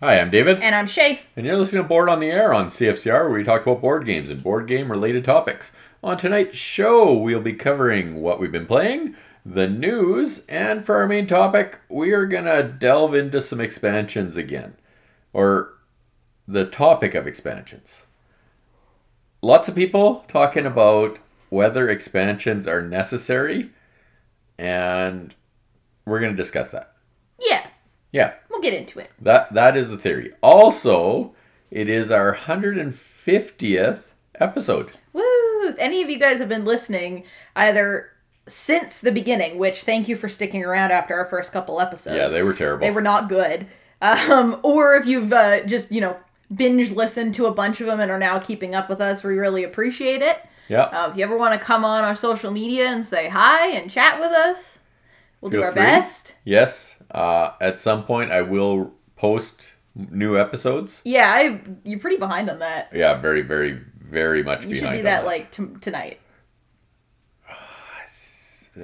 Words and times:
Hi, 0.00 0.20
I'm 0.20 0.30
David, 0.30 0.60
And 0.60 0.74
I'm 0.74 0.86
Shay. 0.86 1.20
and 1.36 1.46
you're 1.46 1.56
listening 1.56 1.82
to 1.82 1.88
Board 1.88 2.10
on 2.10 2.20
the 2.20 2.26
Air 2.30 2.52
on 2.52 2.68
CFCR, 2.68 3.24
where 3.24 3.30
we 3.30 3.44
talk 3.44 3.62
about 3.62 3.80
board 3.80 4.04
games 4.04 4.28
and 4.28 4.42
board 4.42 4.66
game 4.66 4.90
related 4.90 5.24
topics. 5.24 5.72
On 6.04 6.18
tonight's 6.18 6.58
show, 6.58 7.16
we'll 7.16 7.40
be 7.40 7.54
covering 7.54 8.16
what 8.16 8.38
we've 8.38 8.52
been 8.52 8.66
playing, 8.66 9.16
the 9.44 9.66
news, 9.66 10.44
and 10.48 10.84
for 10.84 10.96
our 10.96 11.06
main 11.06 11.26
topic, 11.26 11.80
we 11.88 12.12
are 12.12 12.26
going 12.26 12.44
to 12.44 12.62
delve 12.62 13.14
into 13.14 13.40
some 13.40 13.60
expansions 13.60 14.36
again, 14.36 14.74
or 15.32 15.72
the 16.46 16.66
topic 16.66 17.14
of 17.14 17.26
expansions. 17.26 18.04
Lots 19.40 19.66
of 19.66 19.74
people 19.74 20.26
talking 20.28 20.66
about 20.66 21.18
whether 21.48 21.88
expansions 21.88 22.68
are 22.68 22.82
necessary, 22.82 23.70
and 24.58 25.34
we're 26.04 26.20
going 26.20 26.36
to 26.36 26.42
discuss 26.42 26.70
that. 26.72 26.95
Yeah, 28.12 28.34
we'll 28.48 28.60
get 28.62 28.74
into 28.74 28.98
it. 28.98 29.10
that 29.20 29.52
that 29.54 29.76
is 29.76 29.90
the 29.90 29.98
theory. 29.98 30.32
Also, 30.42 31.34
it 31.70 31.88
is 31.88 32.10
our 32.10 32.34
150th 32.34 34.12
episode. 34.40 34.90
Woo! 35.12 35.22
If 35.68 35.76
any 35.78 36.02
of 36.02 36.10
you 36.10 36.18
guys 36.18 36.38
have 36.38 36.48
been 36.48 36.64
listening, 36.64 37.24
either 37.54 38.10
since 38.46 39.00
the 39.00 39.10
beginning, 39.12 39.58
which 39.58 39.82
thank 39.82 40.08
you 40.08 40.16
for 40.16 40.28
sticking 40.28 40.64
around 40.64 40.92
after 40.92 41.14
our 41.14 41.26
first 41.26 41.52
couple 41.52 41.80
episodes. 41.80 42.16
Yeah, 42.16 42.28
they 42.28 42.42
were 42.42 42.54
terrible. 42.54 42.86
They 42.86 42.92
were 42.92 43.00
not 43.02 43.28
good. 43.28 43.66
Um, 44.00 44.60
or 44.62 44.94
if 44.94 45.06
you've 45.06 45.32
uh, 45.32 45.64
just, 45.64 45.90
you 45.90 46.00
know, 46.00 46.16
binge 46.54 46.92
listened 46.92 47.34
to 47.34 47.46
a 47.46 47.50
bunch 47.50 47.80
of 47.80 47.86
them 47.86 47.98
and 47.98 48.10
are 48.10 48.18
now 48.18 48.38
keeping 48.38 48.74
up 48.74 48.88
with 48.88 49.00
us, 49.00 49.24
we 49.24 49.36
really 49.36 49.64
appreciate 49.64 50.22
it. 50.22 50.38
yeah. 50.68 50.82
Uh, 50.84 51.10
if 51.10 51.16
you 51.16 51.24
ever 51.24 51.36
want 51.36 51.58
to 51.58 51.66
come 51.66 51.84
on 51.84 52.04
our 52.04 52.14
social 52.14 52.50
media 52.52 52.86
and 52.88 53.04
say 53.04 53.28
hi 53.28 53.70
and 53.70 53.90
chat 53.90 54.20
with 54.20 54.30
us, 54.30 54.78
we'll 55.40 55.50
do 55.50 55.62
our 55.62 55.72
free. 55.72 55.82
best. 55.82 56.34
yes. 56.44 56.95
Uh, 57.10 57.52
at 57.60 57.80
some 57.80 58.04
point, 58.04 58.30
I 58.32 58.42
will 58.42 58.92
post 59.16 59.68
new 59.94 60.38
episodes. 60.38 61.00
Yeah, 61.04 61.32
I, 61.34 61.60
you're 61.84 61.98
pretty 62.00 62.16
behind 62.18 62.50
on 62.50 62.58
that. 62.58 62.90
Yeah, 62.94 63.14
very, 63.20 63.42
very, 63.42 63.80
very 64.00 64.42
much 64.42 64.64
You 64.66 64.74
should 64.74 64.80
behind. 64.82 64.94
do 64.96 64.98
on 65.00 65.04
that 65.04 65.24
like 65.24 65.50
t- 65.50 65.64
tonight. 65.80 66.20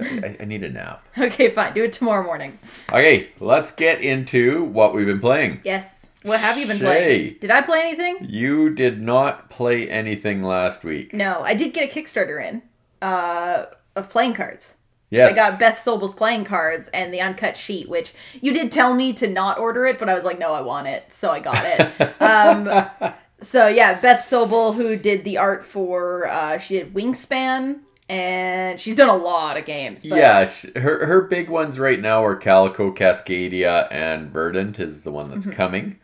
I, 0.01 0.35
I 0.39 0.45
need 0.45 0.63
a 0.63 0.69
nap. 0.69 1.05
Okay, 1.17 1.49
fine. 1.49 1.73
Do 1.73 1.83
it 1.83 1.93
tomorrow 1.93 2.23
morning. 2.25 2.57
Okay, 2.89 3.29
let's 3.39 3.71
get 3.73 4.01
into 4.01 4.63
what 4.63 4.95
we've 4.95 5.05
been 5.05 5.19
playing. 5.19 5.61
Yes. 5.63 6.09
What 6.23 6.39
have 6.39 6.57
you 6.57 6.65
been 6.65 6.77
Shay. 6.77 6.83
playing? 6.85 7.35
Did 7.41 7.51
I 7.51 7.61
play 7.61 7.81
anything? 7.81 8.17
You 8.29 8.73
did 8.73 9.01
not 9.01 9.49
play 9.49 9.89
anything 9.89 10.41
last 10.41 10.83
week. 10.83 11.13
No, 11.13 11.41
I 11.41 11.53
did 11.53 11.73
get 11.73 11.91
a 11.93 11.93
Kickstarter 11.99 12.43
in 12.43 12.61
uh, 13.01 13.65
of 13.95 14.09
playing 14.09 14.33
cards. 14.33 14.75
Yes. 15.13 15.31
I 15.31 15.35
got 15.35 15.59
Beth 15.59 15.77
Sobel's 15.77 16.13
playing 16.13 16.45
cards 16.45 16.87
and 16.87 17.13
the 17.13 17.21
uncut 17.21 17.55
sheet, 17.55 17.87
which 17.87 18.15
you 18.41 18.51
did 18.51 18.71
tell 18.71 18.95
me 18.95 19.13
to 19.13 19.27
not 19.27 19.59
order 19.59 19.85
it, 19.85 19.99
but 19.99 20.09
I 20.09 20.15
was 20.15 20.23
like, 20.23 20.39
no, 20.39 20.53
I 20.53 20.61
want 20.61 20.87
it, 20.87 21.13
so 21.13 21.29
I 21.29 21.39
got 21.39 21.63
it. 21.63 22.19
um, 22.19 23.13
so 23.39 23.67
yeah, 23.67 24.01
Beth 24.01 24.21
Sobel, 24.21 24.73
who 24.73 24.95
did 24.95 25.23
the 25.23 25.37
art 25.37 25.63
for, 25.63 26.27
uh, 26.27 26.57
she 26.57 26.79
did 26.79 26.95
Wingspan, 26.95 27.81
and 28.09 28.79
she's 28.79 28.95
done 28.95 29.09
a 29.09 29.15
lot 29.15 29.55
of 29.55 29.65
games. 29.65 30.03
But 30.03 30.17
yeah, 30.17 30.49
her 30.79 31.05
her 31.05 31.21
big 31.21 31.47
ones 31.47 31.77
right 31.77 31.99
now 31.99 32.25
are 32.25 32.35
Calico, 32.35 32.91
Cascadia, 32.91 33.87
and 33.91 34.31
Verdant 34.31 34.79
is 34.79 35.03
the 35.03 35.11
one 35.11 35.29
that's 35.29 35.45
coming. 35.47 35.99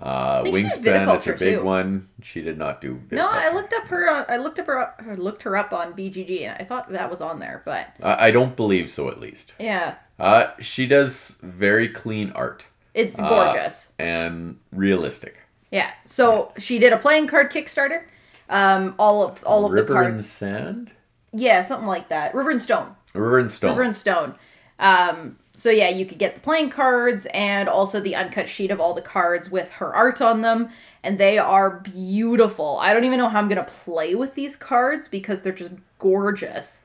Uh, 0.00 0.44
think 0.44 0.56
she 0.56 0.62
did 0.62 0.70
Wingspan 0.72 1.16
is 1.16 1.24
her 1.24 1.32
Viticulture, 1.34 1.38
big 1.38 1.58
too. 1.58 1.64
one. 1.64 2.08
She 2.22 2.40
did 2.42 2.56
not 2.56 2.80
do. 2.80 3.00
No, 3.10 3.28
I 3.28 3.52
looked 3.52 3.72
up 3.72 3.88
her. 3.88 4.08
On, 4.10 4.24
I 4.28 4.36
looked 4.36 4.58
up 4.60 4.66
her. 4.66 4.78
Up, 4.78 5.00
looked 5.16 5.42
her 5.42 5.56
up 5.56 5.72
on 5.72 5.92
BGG, 5.94 6.42
and 6.46 6.56
I 6.60 6.64
thought 6.64 6.90
that 6.92 7.10
was 7.10 7.20
on 7.20 7.40
there. 7.40 7.62
But 7.64 7.88
I 8.02 8.28
I 8.28 8.30
don't 8.30 8.54
believe 8.56 8.90
so, 8.90 9.08
at 9.08 9.18
least. 9.18 9.54
yeah, 9.58 9.96
Uh, 10.18 10.48
she 10.60 10.86
does 10.86 11.38
very 11.42 11.88
clean 11.88 12.30
art 12.34 12.66
it's 12.94 13.18
Uh, 13.18 13.28
gorgeous. 13.28 13.92
and 13.98 14.58
realistic. 14.72 15.40
Yeah. 15.70 15.90
So 16.04 16.52
she 16.58 16.78
did 16.78 16.92
a 16.92 16.96
playing 16.96 17.26
card 17.26 17.50
Kickstarter. 17.52 18.02
Um, 18.48 18.94
all 18.98 19.22
of 19.24 19.42
all 19.44 19.66
of 19.66 19.72
River 19.72 19.86
the 19.86 19.92
cards. 19.92 20.06
River 20.06 20.16
and. 20.16 20.24
Sand, 20.24 20.90
Yeah, 21.32 21.60
something 21.62 21.86
like 21.88 22.08
that. 22.08 22.34
River 22.34 22.50
and 22.50 22.62
Stone. 22.62 22.94
River 23.14 23.38
and 23.40 23.50
Stone. 23.50 23.70
River 23.70 23.82
and 23.82 23.94
Stone. 23.94 24.34
Um, 24.78 25.38
so 25.58 25.70
yeah, 25.70 25.88
you 25.88 26.06
could 26.06 26.18
get 26.18 26.36
the 26.36 26.40
playing 26.40 26.70
cards 26.70 27.26
and 27.34 27.68
also 27.68 27.98
the 27.98 28.14
uncut 28.14 28.48
sheet 28.48 28.70
of 28.70 28.80
all 28.80 28.94
the 28.94 29.02
cards 29.02 29.50
with 29.50 29.72
her 29.72 29.92
art 29.92 30.22
on 30.22 30.40
them, 30.40 30.68
and 31.02 31.18
they 31.18 31.36
are 31.36 31.80
beautiful. 31.80 32.78
I 32.80 32.94
don't 32.94 33.02
even 33.02 33.18
know 33.18 33.28
how 33.28 33.40
I'm 33.40 33.48
gonna 33.48 33.64
play 33.64 34.14
with 34.14 34.36
these 34.36 34.54
cards 34.54 35.08
because 35.08 35.42
they're 35.42 35.52
just 35.52 35.72
gorgeous. 35.98 36.84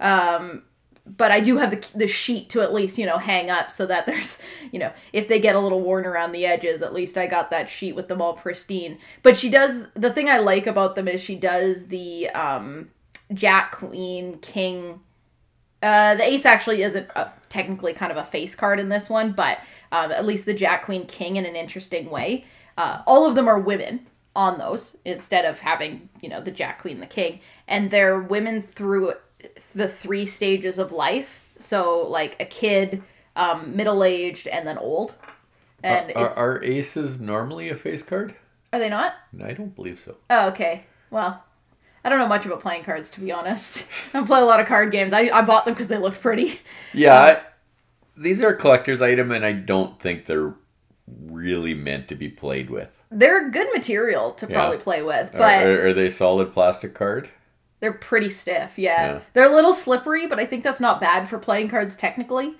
Um, 0.00 0.64
but 1.06 1.30
I 1.30 1.40
do 1.40 1.56
have 1.56 1.70
the 1.70 1.98
the 1.98 2.06
sheet 2.06 2.50
to 2.50 2.60
at 2.60 2.74
least 2.74 2.98
you 2.98 3.06
know 3.06 3.16
hang 3.16 3.48
up 3.48 3.70
so 3.70 3.86
that 3.86 4.04
there's 4.06 4.42
you 4.70 4.78
know 4.78 4.92
if 5.14 5.26
they 5.26 5.40
get 5.40 5.54
a 5.54 5.58
little 5.58 5.80
worn 5.80 6.04
around 6.04 6.32
the 6.32 6.44
edges, 6.44 6.82
at 6.82 6.92
least 6.92 7.16
I 7.16 7.26
got 7.26 7.50
that 7.52 7.70
sheet 7.70 7.96
with 7.96 8.08
them 8.08 8.20
all 8.20 8.34
pristine. 8.34 8.98
But 9.22 9.38
she 9.38 9.48
does 9.48 9.88
the 9.94 10.12
thing 10.12 10.28
I 10.28 10.40
like 10.40 10.66
about 10.66 10.94
them 10.94 11.08
is 11.08 11.22
she 11.22 11.36
does 11.36 11.86
the 11.86 12.28
um, 12.30 12.90
Jack 13.32 13.72
Queen 13.72 14.40
King 14.40 15.00
uh, 15.82 16.14
the 16.16 16.24
ace 16.24 16.44
actually 16.44 16.82
isn't 16.82 17.08
technically 17.50 17.92
kind 17.92 18.10
of 18.10 18.16
a 18.16 18.24
face 18.24 18.54
card 18.54 18.80
in 18.80 18.88
this 18.88 19.10
one, 19.10 19.32
but 19.32 19.58
um, 19.92 20.10
at 20.10 20.24
least 20.24 20.46
the 20.46 20.54
Jack 20.54 20.84
Queen 20.86 21.04
King 21.04 21.36
in 21.36 21.44
an 21.44 21.54
interesting 21.56 22.08
way. 22.08 22.46
Uh, 22.78 23.02
all 23.06 23.26
of 23.28 23.34
them 23.34 23.46
are 23.46 23.58
women 23.60 24.06
on 24.34 24.56
those 24.58 24.96
instead 25.04 25.44
of 25.44 25.58
having 25.60 26.08
you 26.22 26.30
know 26.30 26.40
the 26.40 26.50
Jack 26.52 26.80
Queen 26.80 27.00
the 27.00 27.06
King, 27.06 27.40
and 27.68 27.90
they're 27.90 28.18
women 28.20 28.62
through 28.62 29.12
the 29.74 29.88
three 29.88 30.24
stages 30.24 30.78
of 30.78 30.92
life. 30.92 31.40
So 31.58 32.00
like 32.08 32.36
a 32.40 32.46
kid, 32.46 33.02
um, 33.36 33.76
middle 33.76 34.02
aged, 34.02 34.46
and 34.46 34.66
then 34.66 34.78
old. 34.78 35.14
And 35.82 36.10
are, 36.16 36.26
it's- 36.26 36.36
are 36.38 36.62
aces 36.64 37.20
normally 37.20 37.68
a 37.68 37.76
face 37.76 38.02
card? 38.02 38.34
are 38.72 38.78
they 38.78 38.88
not? 38.88 39.14
I 39.42 39.52
don't 39.52 39.74
believe 39.74 39.98
so. 39.98 40.16
Oh, 40.30 40.48
okay. 40.50 40.84
Well, 41.10 41.42
I 42.04 42.08
don't 42.08 42.18
know 42.18 42.26
much 42.28 42.46
about 42.46 42.60
playing 42.60 42.84
cards 42.84 43.10
to 43.10 43.20
be 43.20 43.30
honest. 43.32 43.86
I 44.14 44.18
don't 44.18 44.26
play 44.26 44.40
a 44.40 44.44
lot 44.44 44.60
of 44.60 44.66
card 44.66 44.90
games. 44.92 45.12
I, 45.12 45.30
I 45.32 45.42
bought 45.42 45.64
them 45.64 45.74
because 45.74 45.88
they 45.88 45.98
looked 45.98 46.20
pretty. 46.20 46.60
Yeah, 46.92 47.14
um, 47.14 47.36
I, 47.36 47.40
these 48.16 48.42
are 48.42 48.48
a 48.50 48.56
collector's 48.56 49.00
item, 49.02 49.30
and 49.30 49.44
I 49.44 49.52
don't 49.52 50.00
think 50.00 50.26
they're 50.26 50.54
really 51.26 51.74
meant 51.74 52.08
to 52.08 52.14
be 52.14 52.28
played 52.28 52.70
with. 52.70 53.02
They're 53.10 53.50
good 53.50 53.68
material 53.74 54.32
to 54.32 54.46
Yeah. 54.46 54.54
probably 54.54 54.78
play 54.78 55.02
with, 55.02 55.30
but 55.32 55.66
are, 55.66 55.88
are 55.88 55.92
they 55.94 56.10
solid 56.10 56.52
plastic 56.52 56.94
card? 56.94 57.28
they're 57.80 57.92
pretty 57.94 58.28
stiff. 58.28 58.78
Yeah. 58.78 59.06
Yeah. 59.14 59.20
they're 59.32 59.50
a 59.50 59.54
little 59.54 59.72
slippery, 59.72 60.26
but 60.26 60.38
I 60.38 60.44
think 60.44 60.62
that's 60.64 60.80
not 60.80 61.00
bad 61.00 61.28
for 61.28 61.38
playing 61.38 61.70
cards 61.70 61.96
technically. 61.96 62.54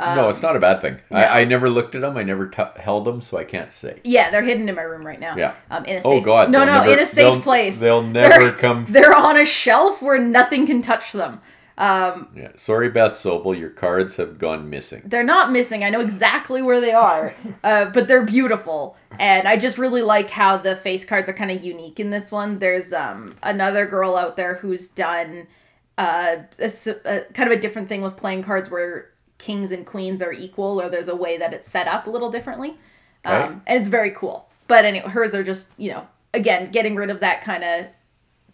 No, 0.00 0.28
it's 0.28 0.42
not 0.42 0.56
a 0.56 0.60
bad 0.60 0.80
thing. 0.80 0.98
no. 1.10 1.18
I, 1.18 1.40
I 1.40 1.44
never 1.44 1.70
looked 1.70 1.94
at 1.94 2.00
them. 2.00 2.16
I 2.16 2.22
never 2.22 2.48
t- 2.48 2.62
held 2.76 3.04
them, 3.04 3.20
so 3.20 3.38
I 3.38 3.44
can't 3.44 3.72
say. 3.72 4.00
Yeah, 4.04 4.30
they're 4.30 4.42
hidden 4.42 4.68
in 4.68 4.74
my 4.74 4.82
room 4.82 5.06
right 5.06 5.20
now. 5.20 5.36
Yeah. 5.36 5.54
um, 5.70 5.84
in 5.84 5.96
a 5.98 6.00
Oh. 6.04 6.20
God! 6.20 6.50
no, 6.50 6.64
no, 6.64 6.80
never- 6.80 6.92
in 6.92 6.98
a 6.98 7.06
safe 7.06 7.24
they'll- 7.34 7.40
place. 7.40 7.80
They'll 7.80 8.02
never 8.20 8.44
They're- 8.46 8.52
come. 8.52 8.86
They're 8.88 9.14
on 9.14 9.36
a 9.36 9.44
shelf 9.44 10.02
where 10.02 10.18
nothing 10.18 10.66
can 10.66 10.82
touch 10.82 11.12
them. 11.12 11.40
Um, 11.76 12.28
Yeah, 12.36 12.50
sorry, 12.54 12.88
Beth 12.88 13.12
Sobel, 13.14 13.58
your 13.58 13.70
cards 13.70 14.14
have 14.16 14.38
gone 14.38 14.70
missing. 14.70 15.02
they're 15.06 15.24
not 15.24 15.50
missing. 15.50 15.82
I 15.82 15.90
know 15.90 16.00
exactly 16.00 16.62
where 16.62 16.80
they 16.80 16.92
are, 16.92 17.34
uh, 17.64 17.86
but 17.90 18.06
they're 18.06 18.24
beautiful, 18.24 18.96
and 19.18 19.48
I 19.48 19.56
just 19.56 19.76
really 19.76 20.02
like 20.02 20.30
how 20.30 20.56
the 20.56 20.76
face 20.76 21.04
cards 21.04 21.28
are 21.28 21.32
kind 21.32 21.50
of 21.50 21.64
unique 21.64 21.98
in 21.98 22.10
this 22.10 22.30
one. 22.30 22.60
There's 22.60 22.92
um, 22.92 23.34
another 23.42 23.86
girl 23.86 24.14
out 24.16 24.36
there 24.36 24.54
who's 24.54 24.86
done 24.86 25.48
uh, 25.98 26.36
it's 26.58 26.86
a, 26.86 27.24
kind 27.34 27.50
of 27.50 27.56
a 27.58 27.60
different 27.60 27.88
thing 27.88 28.02
with 28.02 28.16
playing 28.16 28.42
cards 28.44 28.70
where 28.70 29.10
kings 29.38 29.72
and 29.72 29.84
queens 29.86 30.22
are 30.22 30.32
equal, 30.32 30.80
or 30.80 30.88
there's 30.88 31.08
a 31.08 31.16
way 31.16 31.36
that 31.38 31.52
it's 31.52 31.68
set 31.68 31.86
up 31.86 32.06
a 32.06 32.10
little 32.10 32.30
differently, 32.30 32.76
um, 33.24 33.62
and 33.66 33.80
it's 33.80 33.88
very 33.88 34.10
cool. 34.10 34.48
But 34.68 34.84
anyway, 34.84 35.08
hers 35.08 35.34
are 35.34 35.44
just 35.44 35.72
you 35.76 35.90
know 35.90 36.06
again 36.32 36.70
getting 36.70 36.96
rid 36.96 37.10
of 37.10 37.20
that 37.20 37.42
kind 37.42 37.64
of 37.64 37.86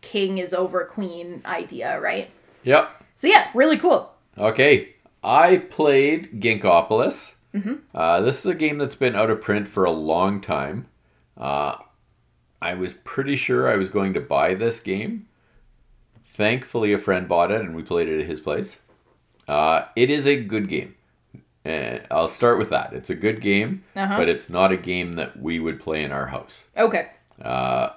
king 0.00 0.38
is 0.38 0.52
over 0.52 0.84
queen 0.84 1.42
idea, 1.44 2.00
right? 2.00 2.30
Yep. 2.64 3.04
So 3.14 3.26
yeah, 3.26 3.50
really 3.54 3.76
cool. 3.76 4.12
Okay, 4.38 4.94
I 5.22 5.58
played 5.58 6.40
Ginkgopolis. 6.40 7.34
Uh, 7.94 8.20
this 8.20 8.40
is 8.40 8.46
a 8.46 8.54
game 8.54 8.78
that's 8.78 8.94
been 8.94 9.16
out 9.16 9.30
of 9.30 9.40
print 9.42 9.66
for 9.68 9.84
a 9.84 9.90
long 9.90 10.40
time. 10.40 10.86
Uh, 11.36 11.76
I 12.62 12.74
was 12.74 12.92
pretty 13.04 13.36
sure 13.36 13.68
I 13.68 13.76
was 13.76 13.90
going 13.90 14.14
to 14.14 14.20
buy 14.20 14.54
this 14.54 14.80
game. 14.80 15.26
Thankfully, 16.24 16.92
a 16.92 16.98
friend 16.98 17.28
bought 17.28 17.50
it 17.50 17.60
and 17.60 17.74
we 17.74 17.82
played 17.82 18.08
it 18.08 18.20
at 18.20 18.26
his 18.26 18.40
place. 18.40 18.80
Uh, 19.50 19.86
it 19.96 20.10
is 20.10 20.26
a 20.26 20.40
good 20.42 20.68
game. 20.68 20.94
Uh, 21.66 21.98
I'll 22.10 22.28
start 22.28 22.56
with 22.58 22.70
that. 22.70 22.92
It's 22.92 23.10
a 23.10 23.14
good 23.14 23.40
game, 23.40 23.82
Uh-huh. 23.96 24.16
but 24.16 24.28
it's 24.28 24.48
not 24.48 24.70
a 24.72 24.76
game 24.76 25.16
that 25.16 25.40
we 25.40 25.58
would 25.58 25.80
play 25.80 26.04
in 26.04 26.12
our 26.12 26.28
house. 26.28 26.64
Okay. 26.76 27.08
Uh, 27.42 27.90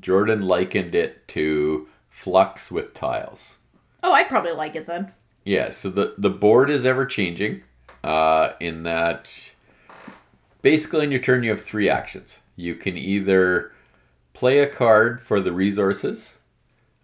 Jordan 0.00 0.42
likened 0.42 0.94
it 0.94 1.26
to 1.28 1.88
Fluxx 2.12 2.70
with 2.70 2.92
tiles. 2.92 3.54
Oh, 4.02 4.12
I'd 4.12 4.28
probably 4.28 4.52
like 4.52 4.74
it 4.74 4.86
then. 4.86 5.12
Yeah, 5.44 5.70
so 5.70 5.90
the, 5.90 6.14
the 6.18 6.28
board 6.30 6.70
is 6.70 6.84
ever 6.84 7.06
changing 7.06 7.62
uh, 8.04 8.50
in 8.60 8.82
that 8.82 9.32
basically 10.60 11.04
in 11.04 11.10
your 11.12 11.20
turn 11.20 11.42
you 11.42 11.50
have 11.50 11.62
three 11.62 11.88
actions. 11.88 12.40
You 12.56 12.74
can 12.74 12.96
either 12.98 13.72
play 14.34 14.58
a 14.58 14.66
card 14.68 15.20
for 15.20 15.40
the 15.40 15.52
resources, 15.52 16.34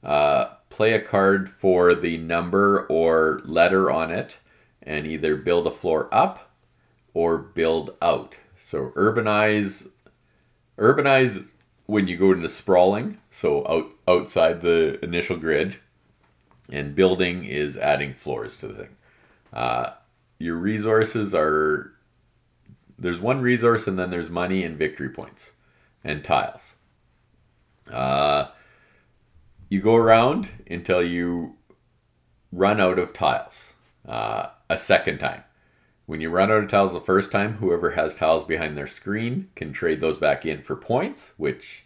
uh, 0.03 0.55
play 0.75 0.93
a 0.93 1.01
card 1.01 1.49
for 1.49 1.95
the 1.95 2.19
number 2.19 2.85
or 2.87 3.41
letter 3.45 3.91
on 3.91 4.11
it, 4.11 4.39
and 4.83 5.07
either 5.07 5.37
build 5.37 5.67
a 5.67 5.71
floor 5.71 6.09
up 6.13 6.51
or 7.15 7.39
build 7.39 7.95
out. 8.03 8.37
So 8.63 8.93
urbanize, 8.97 9.89
urbanize 10.77 11.53
when 11.87 12.09
you 12.09 12.17
go 12.17 12.33
into 12.33 12.49
sprawling, 12.49 13.19
so 13.31 13.65
out 13.69 13.91
outside 14.09 14.63
the 14.63 15.03
initial 15.05 15.37
grid, 15.37 15.77
and 16.69 16.97
building 16.97 17.45
is 17.45 17.77
adding 17.77 18.13
floors 18.15 18.57
to 18.59 18.69
the 18.69 18.75
thing. 18.75 18.97
Uh, 19.53 19.93
your 20.39 20.57
resources 20.57 21.35
are 21.35 21.93
there's 22.99 23.21
one 23.21 23.41
resource 23.41 23.87
and 23.87 23.99
then 23.99 24.11
there's 24.11 24.31
money 24.31 24.65
and 24.65 24.77
victory 24.77 25.09
points 25.09 25.53
and 26.03 26.25
tiles. 26.25 26.75
Uh, 27.91 28.49
you 29.69 29.81
go 29.81 29.97
around 29.97 30.49
until 30.71 31.03
you 31.03 31.57
run 32.53 32.81
out 32.81 32.99
of 32.99 33.13
tiles 33.13 33.73
uh, 34.07 34.49
a 34.71 34.77
second 34.77 35.19
time. 35.19 35.43
When 36.07 36.21
you 36.21 36.31
run 36.31 36.51
out 36.51 36.65
of 36.65 36.71
tiles 36.71 36.93
the 36.93 37.01
first 37.01 37.33
time, 37.33 37.55
whoever 37.55 37.93
has 37.93 38.15
tiles 38.15 38.45
behind 38.45 38.77
their 38.77 38.87
screen 38.87 39.49
can 39.57 39.73
trade 39.73 40.01
those 40.01 40.19
back 40.19 40.45
in 40.45 40.63
for 40.63 40.77
points, 40.77 41.33
which 41.39 41.85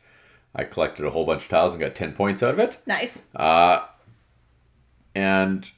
I 0.55 0.65
collected 0.65 1.07
a 1.07 1.11
whole 1.11 1.25
bunch 1.25 1.45
of 1.45 1.49
tiles 1.49 1.73
and 1.73 1.81
got 1.81 1.95
10 1.95 2.15
points 2.15 2.43
out 2.43 2.55
of 2.55 2.59
it. 2.59 2.79
Nice. 2.85 3.23
Uh, 3.35 3.87
and 5.15 5.71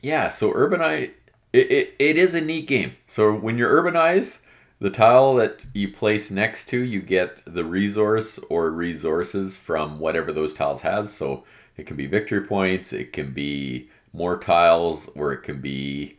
yeah, 0.00 0.30
so 0.30 0.52
urbanize 0.52 1.10
it, 1.52 1.70
it, 1.70 1.94
it 1.98 2.16
is 2.16 2.34
a 2.34 2.40
neat 2.40 2.66
game. 2.66 2.94
So 3.06 3.32
when 3.32 3.58
you're 3.58 3.82
urbanize, 3.82 4.42
the 4.82 4.90
tile 4.90 5.36
that 5.36 5.64
you 5.72 5.92
place 5.92 6.28
next 6.28 6.68
to, 6.68 6.76
you 6.76 7.00
get 7.00 7.40
the 7.46 7.64
resource 7.64 8.40
or 8.50 8.68
resources 8.68 9.56
from 9.56 10.00
whatever 10.00 10.32
those 10.32 10.52
tiles 10.52 10.80
has. 10.80 11.14
So 11.14 11.44
it 11.76 11.86
can 11.86 11.96
be 11.96 12.06
victory 12.06 12.44
points, 12.44 12.92
it 12.92 13.12
can 13.12 13.32
be 13.32 13.88
more 14.12 14.36
tiles, 14.36 15.08
or 15.14 15.32
it 15.32 15.44
can 15.44 15.60
be 15.60 16.18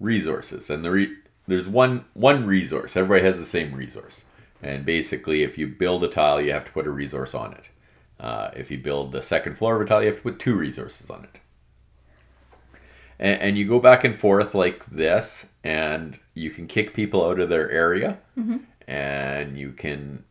resources. 0.00 0.68
And 0.68 0.84
the 0.84 0.90
re- 0.90 1.16
there's 1.46 1.68
one 1.68 2.04
one 2.14 2.44
resource. 2.44 2.96
Everybody 2.96 3.24
has 3.24 3.38
the 3.38 3.46
same 3.46 3.72
resource. 3.72 4.24
And 4.60 4.84
basically, 4.84 5.44
if 5.44 5.56
you 5.56 5.68
build 5.68 6.02
a 6.02 6.08
tile, 6.08 6.40
you 6.40 6.52
have 6.52 6.64
to 6.64 6.72
put 6.72 6.88
a 6.88 6.90
resource 6.90 7.34
on 7.34 7.52
it. 7.52 7.68
Uh, 8.18 8.50
if 8.56 8.68
you 8.68 8.78
build 8.78 9.12
the 9.12 9.22
second 9.22 9.58
floor 9.58 9.76
of 9.76 9.82
a 9.82 9.84
tile, 9.84 10.02
you 10.02 10.08
have 10.08 10.16
to 10.16 10.22
put 10.22 10.40
two 10.40 10.56
resources 10.56 11.08
on 11.08 11.22
it. 11.22 11.40
And, 13.20 13.40
and 13.40 13.58
you 13.58 13.68
go 13.68 13.78
back 13.78 14.02
and 14.02 14.18
forth 14.18 14.56
like 14.56 14.86
this, 14.86 15.46
and 15.64 16.18
you 16.34 16.50
can 16.50 16.66
kick 16.66 16.94
people 16.94 17.24
out 17.24 17.40
of 17.40 17.48
their 17.48 17.70
area, 17.70 18.18
and 18.86 19.56
you 19.58 19.72
can. 19.72 20.24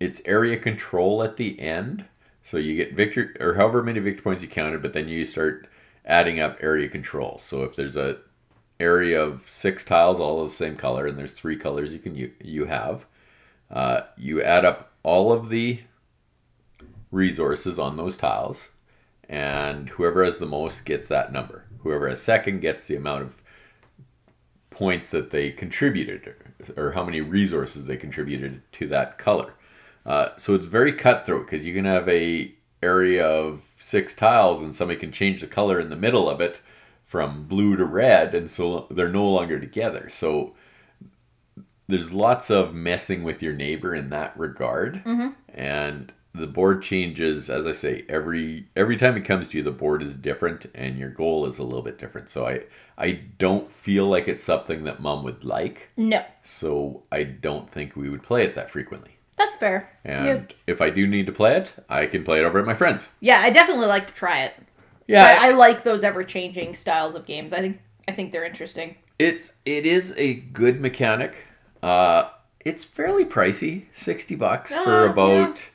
It's 0.00 0.20
area 0.24 0.58
control 0.58 1.22
at 1.22 1.36
the 1.36 1.58
end, 1.60 2.04
so 2.44 2.56
you 2.56 2.76
get 2.76 2.94
victory 2.94 3.34
or 3.40 3.54
however 3.54 3.82
many 3.82 4.00
victory 4.00 4.22
points 4.22 4.42
you 4.42 4.48
counted, 4.48 4.82
but 4.82 4.92
then 4.92 5.08
you 5.08 5.24
start 5.24 5.68
adding 6.04 6.40
up 6.40 6.58
area 6.60 6.88
control. 6.88 7.38
So 7.38 7.62
if 7.62 7.76
there's 7.76 7.96
a 7.96 8.18
area 8.80 9.22
of 9.22 9.48
six 9.48 9.84
tiles, 9.84 10.20
all 10.20 10.42
of 10.42 10.50
the 10.50 10.56
same 10.56 10.76
color, 10.76 11.06
and 11.06 11.16
there's 11.16 11.32
three 11.32 11.56
colors 11.56 11.92
you 11.92 11.98
can 11.98 12.14
you, 12.14 12.32
you 12.42 12.66
have, 12.66 13.06
uh, 13.70 14.02
you 14.16 14.42
add 14.42 14.64
up 14.64 14.92
all 15.02 15.32
of 15.32 15.48
the 15.48 15.80
resources 17.10 17.78
on 17.78 17.96
those 17.96 18.16
tiles, 18.16 18.68
and 19.28 19.90
whoever 19.90 20.24
has 20.24 20.38
the 20.38 20.46
most 20.46 20.84
gets 20.84 21.08
that 21.08 21.32
number. 21.32 21.64
Whoever 21.82 22.08
has 22.08 22.20
second 22.20 22.60
gets 22.60 22.86
the 22.86 22.96
amount 22.96 23.22
of 23.22 23.36
points 24.74 25.10
that 25.10 25.30
they 25.30 25.50
contributed, 25.50 26.34
or 26.76 26.92
how 26.92 27.04
many 27.04 27.20
resources 27.20 27.86
they 27.86 27.96
contributed 27.96 28.62
to 28.72 28.86
that 28.88 29.18
color. 29.18 29.54
Uh, 30.04 30.28
so 30.36 30.54
it's 30.54 30.66
very 30.66 30.92
cutthroat 30.92 31.46
because 31.46 31.64
you 31.64 31.74
can 31.74 31.84
have 31.84 32.08
a 32.08 32.52
area 32.82 33.26
of 33.26 33.62
six 33.78 34.14
tiles, 34.14 34.62
and 34.62 34.74
somebody 34.74 35.00
can 35.00 35.12
change 35.12 35.40
the 35.40 35.46
color 35.46 35.80
in 35.80 35.88
the 35.88 35.96
middle 35.96 36.28
of 36.28 36.40
it 36.40 36.60
from 37.06 37.46
blue 37.46 37.76
to 37.76 37.84
red, 37.84 38.34
and 38.34 38.50
so 38.50 38.86
they're 38.90 39.08
no 39.08 39.28
longer 39.28 39.58
together. 39.58 40.10
So 40.10 40.54
there's 41.88 42.12
lots 42.12 42.50
of 42.50 42.74
messing 42.74 43.22
with 43.22 43.42
your 43.42 43.52
neighbor 43.52 43.94
in 43.94 44.10
that 44.10 44.38
regard 44.38 45.02
and 45.48 46.12
the 46.34 46.46
board 46.46 46.82
changes 46.82 47.48
as 47.48 47.66
i 47.66 47.72
say 47.72 48.04
every 48.08 48.66
every 48.74 48.96
time 48.96 49.16
it 49.16 49.24
comes 49.24 49.48
to 49.48 49.58
you 49.58 49.62
the 49.62 49.70
board 49.70 50.02
is 50.02 50.16
different 50.16 50.66
and 50.74 50.98
your 50.98 51.10
goal 51.10 51.46
is 51.46 51.58
a 51.58 51.62
little 51.62 51.82
bit 51.82 51.98
different 51.98 52.28
so 52.28 52.46
i 52.46 52.60
i 52.98 53.12
don't 53.38 53.70
feel 53.70 54.06
like 54.08 54.26
it's 54.26 54.42
something 54.44 54.84
that 54.84 55.00
mom 55.00 55.22
would 55.22 55.44
like 55.44 55.88
No, 55.96 56.24
so 56.42 57.04
i 57.12 57.22
don't 57.22 57.70
think 57.70 57.94
we 57.96 58.08
would 58.10 58.22
play 58.22 58.44
it 58.44 58.54
that 58.56 58.70
frequently 58.70 59.12
that's 59.36 59.56
fair. 59.56 59.90
and 60.04 60.26
yeah. 60.50 60.56
if 60.66 60.80
i 60.80 60.90
do 60.90 61.06
need 61.06 61.26
to 61.26 61.32
play 61.32 61.56
it 61.56 61.74
i 61.88 62.06
can 62.06 62.24
play 62.24 62.40
it 62.40 62.44
over 62.44 62.58
at 62.58 62.66
my 62.66 62.74
friends 62.74 63.08
yeah, 63.20 63.40
I 63.40 63.50
definitely 63.50 63.86
like 63.86 64.06
to 64.08 64.14
try 64.14 64.42
it. 64.44 64.54
yeah 65.06 65.38
I, 65.40 65.48
I 65.48 65.50
like 65.52 65.82
those 65.84 66.02
ever-changing 66.02 66.74
styles 66.74 67.14
of 67.14 67.26
games. 67.26 67.52
I 67.52 67.60
think 67.60 67.80
I 68.08 68.12
think 68.12 68.32
they're 68.32 68.44
interesting. 68.44 68.96
It's 69.18 69.52
it 69.64 69.86
is 69.86 70.14
a 70.18 70.34
good 70.34 70.80
mechanic. 70.80 71.36
Uh, 71.82 72.28
it's 72.60 72.84
fairly 72.84 73.24
pricey, 73.24 73.84
sixty 73.94 74.34
bucks 74.34 74.72
Ah, 74.74 74.84
for 74.84 75.06
about 75.06 75.70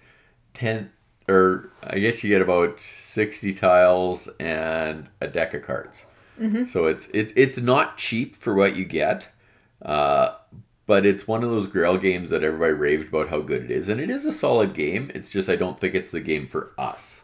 ten, 0.59 0.91
or 1.27 1.69
I 1.83 1.99
guess 1.99 2.23
you 2.23 2.29
get 2.29 2.41
about 2.41 2.79
sixty 2.79 3.53
tiles 3.53 4.29
and 4.39 5.07
a 5.21 5.27
deck 5.27 5.53
of 5.53 5.63
cards. 5.63 6.05
So 6.67 6.85
it's 6.87 7.09
it's 7.13 7.33
it's 7.35 7.57
not 7.57 7.97
cheap 7.97 8.35
for 8.35 8.55
what 8.55 8.75
you 8.75 8.85
get, 8.85 9.27
uh, 9.81 10.35
but 10.85 11.05
it's 11.05 11.27
one 11.27 11.43
of 11.43 11.49
those 11.49 11.67
Grail 11.67 11.97
games 11.97 12.29
that 12.29 12.43
everybody 12.43 12.71
raved 12.71 13.09
about 13.09 13.27
how 13.27 13.41
good 13.41 13.63
it 13.65 13.71
is, 13.71 13.89
and 13.89 13.99
it 13.99 14.09
is 14.09 14.25
a 14.25 14.31
solid 14.31 14.73
game. 14.73 15.11
It's 15.13 15.31
just 15.31 15.49
I 15.49 15.57
don't 15.57 15.79
think 15.81 15.95
it's 15.95 16.11
the 16.11 16.21
game 16.21 16.47
for 16.47 16.71
us. 16.77 17.23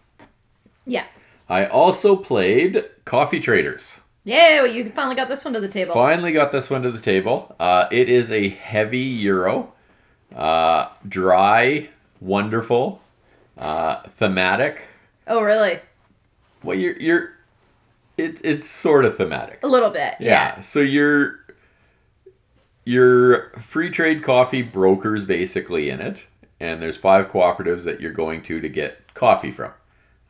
Yeah. 0.85 1.05
I 1.47 1.65
also 1.65 2.17
played 2.17 2.83
Coffee 3.05 3.39
Traders. 3.39 3.99
Yeah, 4.25 4.63
well, 4.63 4.67
you 4.67 4.89
finally 4.89 5.15
got 5.15 5.29
this 5.29 5.45
one 5.45 5.53
to 5.53 5.59
the 5.59 5.69
table. 5.69 5.93
Finally 5.93 6.31
got 6.33 6.51
this 6.51 6.69
one 6.69 6.81
to 6.81 6.91
the 6.91 6.99
table. 6.99 7.55
Uh, 7.59 7.87
it 7.91 8.09
is 8.09 8.31
a 8.31 8.49
heavy 8.49 8.99
euro, 8.99 9.71
uh, 10.35 10.89
dry, 11.07 11.89
wonderful, 12.19 13.01
uh, 13.57 14.01
thematic. 14.17 14.83
Oh, 15.27 15.41
really? 15.41 15.79
Well, 16.63 16.77
you're 16.77 16.97
you're, 16.97 17.29
it, 18.17 18.39
it's 18.43 18.69
sort 18.69 19.05
of 19.05 19.17
thematic. 19.17 19.59
A 19.63 19.67
little 19.67 19.91
bit. 19.91 20.15
Yeah. 20.19 20.59
So 20.61 20.79
you're 20.79 21.39
you're 22.83 23.49
free 23.59 23.89
trade 23.89 24.23
coffee 24.23 24.61
brokers 24.61 25.25
basically 25.25 25.89
in 25.89 26.01
it, 26.01 26.27
and 26.59 26.81
there's 26.81 26.97
five 26.97 27.29
cooperatives 27.29 27.83
that 27.83 28.01
you're 28.01 28.13
going 28.13 28.41
to 28.43 28.61
to 28.61 28.69
get 28.69 29.13
coffee 29.13 29.51
from. 29.51 29.71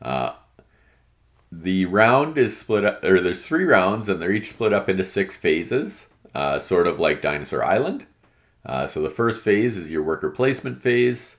Uh, 0.00 0.32
the 1.52 1.86
round 1.86 2.36
is 2.36 2.56
split 2.56 2.84
up, 2.84 3.04
or 3.04 3.20
there's 3.20 3.42
three 3.42 3.64
rounds, 3.64 4.08
and 4.08 4.20
they're 4.20 4.32
each 4.32 4.50
split 4.50 4.72
up 4.72 4.88
into 4.88 5.04
six 5.04 5.36
phases, 5.36 6.08
uh, 6.34 6.58
sort 6.58 6.86
of 6.86 6.98
like 6.98 7.22
Dinosaur 7.22 7.64
Island. 7.64 8.06
Uh, 8.64 8.86
so 8.86 9.00
the 9.00 9.10
first 9.10 9.42
phase 9.42 9.76
is 9.76 9.90
your 9.90 10.02
worker 10.02 10.28
placement 10.28 10.82
phase, 10.82 11.36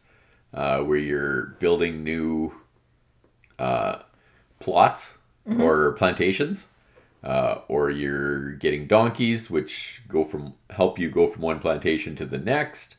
uh, 0.53 0.79
where 0.79 0.97
you're 0.97 1.55
building 1.59 2.03
new 2.03 2.53
uh, 3.59 3.99
plots 4.59 5.15
or 5.59 5.93
plantations, 5.93 6.67
uh, 7.23 7.59
or 7.67 7.89
you're 7.89 8.51
getting 8.53 8.85
donkeys, 8.85 9.49
which 9.49 10.01
go 10.07 10.25
from 10.25 10.53
help 10.71 10.99
you 10.99 11.09
go 11.09 11.29
from 11.29 11.41
one 11.41 11.59
plantation 11.59 12.15
to 12.15 12.25
the 12.25 12.37
next, 12.37 12.95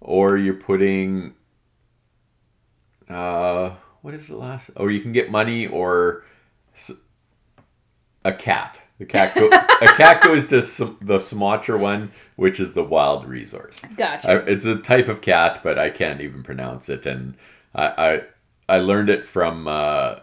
or 0.00 0.38
you're 0.38 0.54
putting 0.54 1.34
uh, 3.08 3.74
what 4.02 4.14
is 4.14 4.28
the 4.28 4.36
last? 4.36 4.70
Or 4.76 4.90
you 4.90 5.00
can 5.00 5.12
get 5.12 5.30
money 5.30 5.66
or 5.66 6.24
a 8.24 8.32
cat. 8.32 8.80
The 9.04 9.12
cat 9.12 9.34
go, 9.34 9.48
a 9.48 9.86
cat 9.96 10.22
goes 10.22 10.46
to 10.48 10.62
Sum- 10.62 10.96
the 11.02 11.18
Sumatra 11.18 11.78
one, 11.78 12.12
which 12.36 12.58
is 12.58 12.72
the 12.72 12.82
wild 12.82 13.26
resource. 13.26 13.80
Gotcha. 13.96 14.30
I, 14.30 14.36
it's 14.46 14.64
a 14.64 14.76
type 14.76 15.08
of 15.08 15.20
cat, 15.20 15.60
but 15.62 15.78
I 15.78 15.90
can't 15.90 16.22
even 16.22 16.42
pronounce 16.42 16.88
it, 16.88 17.04
and 17.04 17.34
I 17.74 18.22
I, 18.68 18.76
I 18.76 18.78
learned 18.78 19.10
it 19.10 19.24
from 19.24 19.68
uh, 19.68 20.20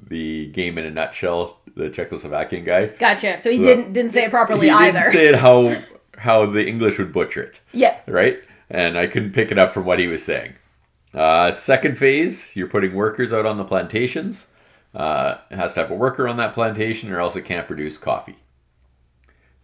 the 0.00 0.46
game 0.46 0.78
in 0.78 0.86
a 0.86 0.90
nutshell, 0.92 1.58
the 1.74 1.90
Czechoslovakian 1.90 2.64
guy. 2.64 2.86
gotcha. 2.86 3.38
So 3.40 3.50
he 3.50 3.58
didn't 3.58 3.92
didn't 3.92 4.12
say 4.12 4.24
it 4.24 4.30
properly 4.30 4.68
he 4.68 4.72
either. 4.72 5.00
didn't 5.00 5.12
say 5.12 5.26
it 5.26 5.34
how 5.34 5.76
how 6.16 6.46
the 6.46 6.64
English 6.66 6.98
would 6.98 7.12
butcher 7.12 7.42
it 7.42 7.60
yeah. 7.72 7.98
right? 8.06 8.38
And 8.70 8.96
I 8.96 9.06
couldn't 9.08 9.32
pick 9.32 9.50
it 9.50 9.58
up 9.58 9.72
from 9.74 9.84
what 9.84 9.98
he 9.98 10.06
was 10.06 10.22
saying. 10.22 10.54
Uh, 11.14 11.50
second 11.50 11.96
phase, 11.98 12.54
you're 12.54 12.68
putting 12.68 12.94
workers 12.94 13.32
out 13.32 13.46
on 13.46 13.56
the 13.56 13.64
plantations. 13.64 14.46
Uh, 14.98 15.38
it 15.50 15.56
has 15.56 15.74
to 15.74 15.80
have 15.80 15.90
a 15.90 15.94
worker 15.94 16.28
on 16.28 16.36
that 16.36 16.52
plantation, 16.52 17.10
or 17.10 17.20
else 17.20 17.36
it 17.36 17.44
can't 17.44 17.66
produce 17.66 17.96
coffee. 17.96 18.36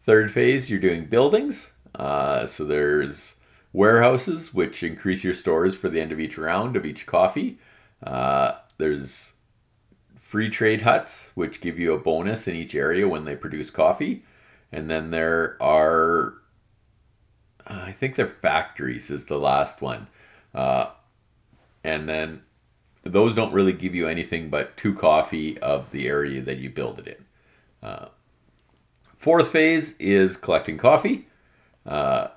Third 0.03 0.31
phase, 0.31 0.71
you're 0.71 0.79
doing 0.79 1.07
buildings. 1.07 1.73
Uh, 1.95 2.47
so 2.47 2.65
there's 2.65 3.35
warehouses, 3.73 4.55
which 4.55 4.83
increase 4.83 5.25
your 5.25 5.35
stores 5.35 5.75
for 5.75 5.89
the 5.89 6.01
end 6.01 6.13
of 6.13 6.21
each 6.21 6.39
round 6.39 6.77
of 6.77 6.87
each 6.87 7.05
coffee. 7.05 7.59
Uh, 8.03 8.53
there's 8.79 9.33
free 10.21 10.49
trade 10.49 10.83
huts, 10.83 11.31
which 11.35 11.61
give 11.61 11.79
you 11.79 11.93
a 11.93 11.99
bonus 11.99 12.47
in 12.47 12.55
each 12.55 12.75
area 12.75 13.09
when 13.09 13.25
they 13.25 13.35
produce 13.35 13.71
coffee. 13.71 14.25
And 14.71 14.89
then 14.89 15.11
there 15.11 15.57
are 15.61 16.35
I 17.67 17.93
think 17.93 18.15
they're 18.15 18.29
factories 18.29 19.11
is 19.11 19.27
the 19.27 19.39
last 19.39 19.81
one. 19.81 20.09
Uh, 20.55 20.91
and 21.83 22.09
then 22.09 22.43
those 23.05 23.35
don't 23.35 23.53
really 23.53 23.73
give 23.73 23.95
you 23.95 24.09
anything 24.09 24.51
but 24.51 24.77
two 24.77 24.95
coffee 24.95 25.59
of 25.59 25.91
the 25.91 26.07
area 26.07 26.41
that 26.43 26.59
you 26.59 26.71
build 26.71 26.99
it 27.01 27.07
in. 27.07 27.89
Uh, 27.89 28.09
fourth 29.17 29.51
phase 29.51 29.97
is 29.99 30.37
collecting 30.37 30.79
coffee. 30.79 31.29
Uh, 31.87 32.29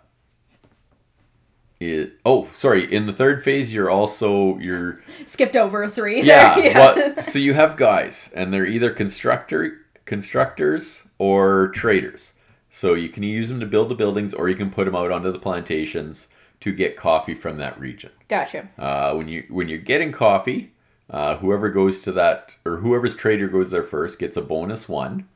is 1.79 2.09
oh 2.25 2.49
sorry 2.57 2.91
in 2.91 3.05
the 3.05 3.13
third 3.13 3.43
phase 3.43 3.71
you're 3.71 3.89
also 3.89 4.57
you're 4.57 4.99
Skipped 5.25 5.55
over 5.55 5.87
three. 5.87 6.21
yeah. 6.23 6.57
Well, 6.57 7.21
so 7.21 7.37
you 7.37 7.53
have 7.53 7.77
guys 7.77 8.31
and 8.35 8.51
they're 8.51 8.65
either 8.65 8.91
constructor 8.91 9.81
constructors 10.05 11.03
or 11.19 11.69
traders 11.69 12.33
so 12.71 12.93
you 12.93 13.09
can 13.09 13.23
use 13.23 13.49
them 13.49 13.59
to 13.59 13.65
build 13.65 13.89
the 13.89 13.95
buildings 13.95 14.33
or 14.33 14.49
you 14.49 14.55
can 14.55 14.71
put 14.71 14.85
them 14.85 14.95
out 14.95 15.11
onto 15.11 15.31
the 15.31 15.39
plantations 15.39 16.27
to 16.59 16.71
get 16.73 16.97
coffee 16.97 17.35
from 17.35 17.57
that 17.57 17.79
region. 17.79 18.11
Gotcha. 18.27 18.69
uh, 18.77 19.13
when 19.13 19.27
you 19.27 19.45
when 19.49 19.69
you're 19.69 19.77
getting 19.77 20.11
coffee 20.11 20.71
uh, 21.09 21.37
whoever 21.37 21.69
goes 21.69 21.99
to 22.01 22.11
that 22.11 22.51
or 22.65 22.77
whoever's 22.77 23.15
trader 23.15 23.47
goes 23.47 23.71
there 23.71 23.83
first 23.83 24.19
gets 24.19 24.35
a 24.35 24.41
bonus 24.41 24.89
one 24.89 25.27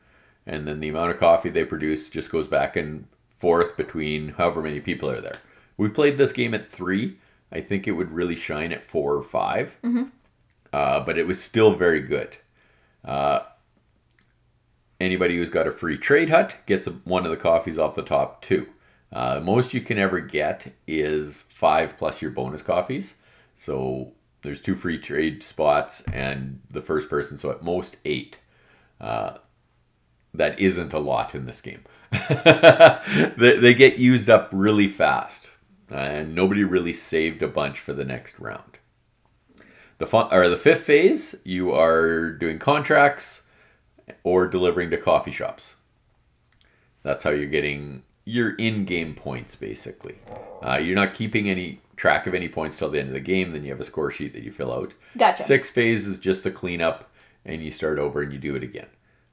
and 0.45 0.65
then 0.65 0.79
the 0.79 0.89
amount 0.89 1.11
of 1.11 1.19
coffee 1.19 1.49
they 1.49 1.63
produce 1.63 2.09
just 2.09 2.31
goes 2.31 2.47
back 2.47 2.75
and 2.75 3.05
forth 3.39 3.77
between 3.77 4.29
however 4.29 4.61
many 4.61 4.79
people 4.79 5.09
are 5.09 5.21
there. 5.21 5.31
We 5.77 5.87
played 5.89 6.17
this 6.17 6.31
game 6.33 6.53
at 6.53 6.67
three. 6.67 7.17
I 7.51 7.61
think 7.61 7.87
it 7.87 7.91
would 7.93 8.11
really 8.11 8.35
shine 8.35 8.71
at 8.71 8.83
four 8.89 9.15
or 9.15 9.23
5 9.23 9.77
uh, 10.73 10.99
but 11.01 11.17
it 11.17 11.27
was 11.27 11.41
still 11.41 11.75
very 11.75 12.01
good. 12.01 12.37
Uh, 13.05 13.41
anybody 14.99 15.37
who's 15.37 15.49
got 15.49 15.67
a 15.67 15.71
free 15.71 15.97
trade 15.97 16.29
hut 16.29 16.55
gets 16.65 16.87
a, 16.87 16.91
one 16.91 17.25
of 17.25 17.31
the 17.31 17.37
coffees 17.37 17.77
off 17.77 17.95
the 17.95 18.03
top 18.03 18.41
too 18.41 18.67
uh, 19.13 19.39
most 19.43 19.73
you 19.73 19.81
can 19.81 19.97
ever 19.97 20.19
get 20.19 20.73
is 20.87 21.43
five 21.49 21.97
plus 21.97 22.21
your 22.21 22.31
bonus 22.31 22.61
coffees. 22.61 23.15
So 23.57 24.13
there's 24.41 24.61
two 24.61 24.75
free 24.75 24.97
trade 24.97 25.43
spots 25.43 26.01
and 26.13 26.61
the 26.69 26.81
first 26.81 27.09
person 27.09 27.37
so 27.37 27.51
at 27.51 27.63
most 27.63 27.97
eight. 28.05 28.39
Uh, 28.99 29.37
that 30.33 30.59
isn't 30.59 30.93
a 30.93 30.99
lot 30.99 31.35
in 31.35 31.45
this 31.45 31.61
game. 31.61 31.83
They, 33.37 33.57
they 33.57 33.73
get 33.73 33.97
used 33.97 34.29
up 34.29 34.49
really 34.51 34.87
fast 34.87 35.49
and 35.89 36.33
nobody 36.33 36.63
really 36.63 36.93
saved 36.93 37.43
a 37.43 37.47
bunch 37.47 37.79
for 37.79 37.93
the 37.93 38.05
next 38.05 38.39
round. 38.39 38.77
The 39.97 40.07
fun, 40.07 40.29
or 40.31 40.47
the 40.47 40.57
fifth 40.57 40.83
phase 40.83 41.35
you 41.43 41.71
are 41.71 42.31
doing 42.31 42.59
contracts 42.59 43.41
or 44.23 44.47
delivering 44.47 44.89
to 44.91 44.97
coffee 44.97 45.31
shops. 45.31 45.75
That's 47.03 47.23
how 47.23 47.31
you're 47.31 47.47
getting 47.47 48.03
your 48.25 48.55
in-game 48.55 49.13
points 49.15 49.55
basically 49.55 50.15
uh, 50.65 50.77
you're 50.77 50.95
not 50.95 51.13
keeping 51.13 51.49
any 51.49 51.79
track 51.97 52.27
of 52.27 52.33
any 52.33 52.47
points 52.47 52.77
till 52.77 52.89
the 52.89 52.99
end 52.99 53.07
of 53.09 53.13
the 53.13 53.19
game 53.19 53.51
then 53.51 53.63
you 53.63 53.71
have 53.71 53.79
a 53.79 53.83
score 53.85 54.11
sheet 54.11 54.33
that 54.33 54.43
you 54.43 54.51
fill 54.51 54.71
out 54.73 54.93
Gotcha. 55.17 55.43
six 55.43 55.69
phase 55.69 56.07
is 56.07 56.19
just 56.19 56.45
a 56.45 56.51
cleanup 56.51 57.09
and 57.45 57.63
you 57.63 57.71
start 57.71 57.97
over 57.99 58.21
and 58.21 58.31
you 58.31 58.37
do 58.39 58.55
it 58.55 58.63
again 58.63 58.87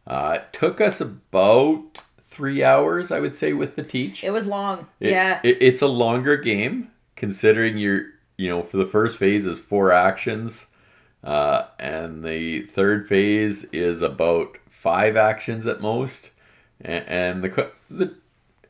uh, 0.07 0.39
it 0.41 0.53
took 0.53 0.81
us 0.81 1.01
about 1.01 2.03
three 2.23 2.63
hours 2.65 3.11
i 3.13 3.21
would 3.21 3.35
say 3.35 3.53
with 3.53 3.77
the 3.77 3.83
teach 3.83 4.25
It 4.25 4.31
was 4.31 4.47
long. 4.47 4.87
it- 5.01 5.11
yeah. 5.11 5.41
it- 5.43 5.59
it's 5.61 5.83
a 5.83 5.87
longer 5.87 6.37
game 6.37 6.91
considering 7.17 7.77
you're, 7.79 8.07
you 8.37 8.49
know, 8.49 8.63
for 8.63 8.77
the 8.77 8.87
first 8.87 9.19
phase 9.19 9.45
is 9.45 9.59
four 9.59 9.91
actions, 9.91 10.67
uh, 11.25 11.65
and 11.81 12.23
the 12.23 12.63
third 12.63 13.09
phase 13.09 13.65
is 13.73 14.03
about 14.03 14.57
five 14.71 15.17
actions 15.17 15.67
at 15.67 15.81
most, 15.81 16.31
and, 16.81 17.05
and 17.09 17.43
the 17.43 17.71
the 17.91 18.15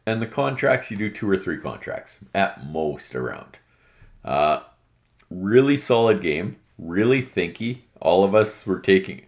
and 0.09 0.23
the 0.23 0.27
contracts 0.27 0.91
you 0.91 0.97
do 0.97 1.11
two 1.11 1.29
or 1.29 1.37
three 1.37 1.59
contracts 1.59 2.21
at 2.35 2.67
most 2.67 3.15
around. 3.15 3.59
Uh, 4.25 4.61
really 5.31 5.77
solid 5.77 6.23
game, 6.23 6.57
really 6.79 7.23
thinky. 7.23 7.81
All 8.01 8.25
of 8.25 8.35
us 8.35 8.67
were 8.67 8.81
taking 8.81 9.23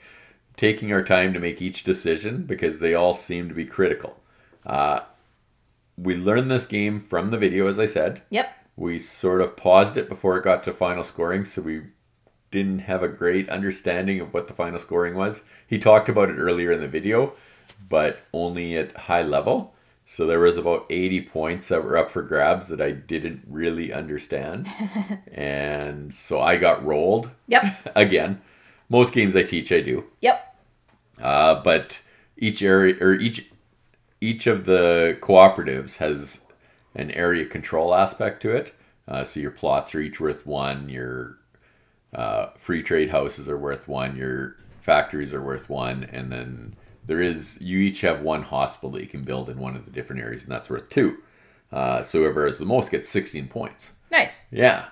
taking 0.56 0.92
our 0.92 1.02
time 1.02 1.32
to 1.32 1.40
make 1.40 1.62
each 1.62 1.84
decision 1.84 2.42
because 2.42 2.80
they 2.80 2.94
all 2.94 3.14
seem 3.14 3.48
to 3.48 3.54
be 3.54 3.64
critical. 3.64 4.20
Uh, 4.66 5.00
we 5.96 6.14
learned 6.14 6.50
this 6.50 6.66
game 6.66 7.00
from 7.00 7.30
the 7.30 7.38
video, 7.38 7.66
as 7.66 7.78
I 7.80 7.86
said. 7.86 8.22
yep. 8.30 8.54
We 8.76 8.98
sort 8.98 9.40
of 9.40 9.56
paused 9.56 9.96
it 9.96 10.08
before 10.08 10.36
it 10.36 10.44
got 10.44 10.64
to 10.64 10.72
final 10.72 11.04
scoring, 11.04 11.44
so 11.44 11.62
we 11.62 11.82
didn't 12.50 12.80
have 12.80 13.02
a 13.02 13.08
great 13.08 13.48
understanding 13.48 14.20
of 14.20 14.32
what 14.32 14.48
the 14.48 14.54
final 14.54 14.78
scoring 14.78 15.14
was. 15.14 15.42
He 15.66 15.78
talked 15.78 16.08
about 16.08 16.30
it 16.30 16.36
earlier 16.36 16.72
in 16.72 16.80
the 16.80 16.88
video, 16.88 17.34
but 17.88 18.20
only 18.32 18.76
at 18.76 18.96
high 18.96 19.22
level. 19.22 19.74
So 20.12 20.26
there 20.26 20.40
was 20.40 20.56
about 20.56 20.86
80 20.90 21.20
points 21.22 21.68
that 21.68 21.84
were 21.84 21.96
up 21.96 22.10
for 22.10 22.20
grabs 22.22 22.66
that 22.66 22.80
I 22.80 22.90
didn't 22.90 23.44
really 23.48 23.92
understand. 23.92 24.66
and 25.32 26.12
so 26.12 26.40
I 26.40 26.56
got 26.56 26.84
rolled 26.84 27.30
Yep. 27.46 27.92
again. 27.94 28.42
Most 28.88 29.14
games 29.14 29.36
I 29.36 29.44
teach 29.44 29.70
I 29.70 29.80
do. 29.80 30.02
Yep. 30.18 30.56
Uh, 31.22 31.62
but 31.62 32.02
each 32.36 32.60
area 32.60 32.96
or 33.00 33.14
each 33.14 33.50
each 34.20 34.48
of 34.48 34.64
the 34.64 35.16
cooperatives 35.20 35.98
has 35.98 36.40
an 36.96 37.12
area 37.12 37.46
control 37.46 37.94
aspect 37.94 38.42
to 38.42 38.50
it. 38.50 38.74
Uh, 39.06 39.22
so 39.22 39.38
your 39.38 39.52
plots 39.52 39.94
are 39.94 40.00
each 40.00 40.18
worth 40.18 40.44
one. 40.44 40.88
Your 40.88 41.38
uh, 42.12 42.46
free 42.58 42.82
trade 42.82 43.10
houses 43.10 43.48
are 43.48 43.56
worth 43.56 43.86
one. 43.86 44.16
Your 44.16 44.56
factories 44.82 45.32
are 45.32 45.40
worth 45.42 45.70
one, 45.70 46.02
and 46.02 46.32
then 46.32 46.74
there 47.10 47.20
is 47.20 47.60
you 47.60 47.78
each 47.80 48.02
have 48.02 48.22
one 48.22 48.44
hospital 48.44 48.90
that 48.92 49.00
you 49.00 49.08
can 49.08 49.24
build 49.24 49.50
in 49.50 49.58
one 49.58 49.74
of 49.74 49.84
the 49.84 49.90
different 49.90 50.22
areas, 50.22 50.44
and 50.44 50.52
that's 50.52 50.70
worth 50.70 50.88
two. 50.90 51.18
Uh, 51.72 52.04
so 52.04 52.20
whoever 52.20 52.46
has 52.46 52.58
the 52.58 52.64
most 52.64 52.92
gets 52.92 53.08
16 53.08 53.48
points. 53.48 53.90
Nice. 54.12 54.42
Yeah, 54.52 54.84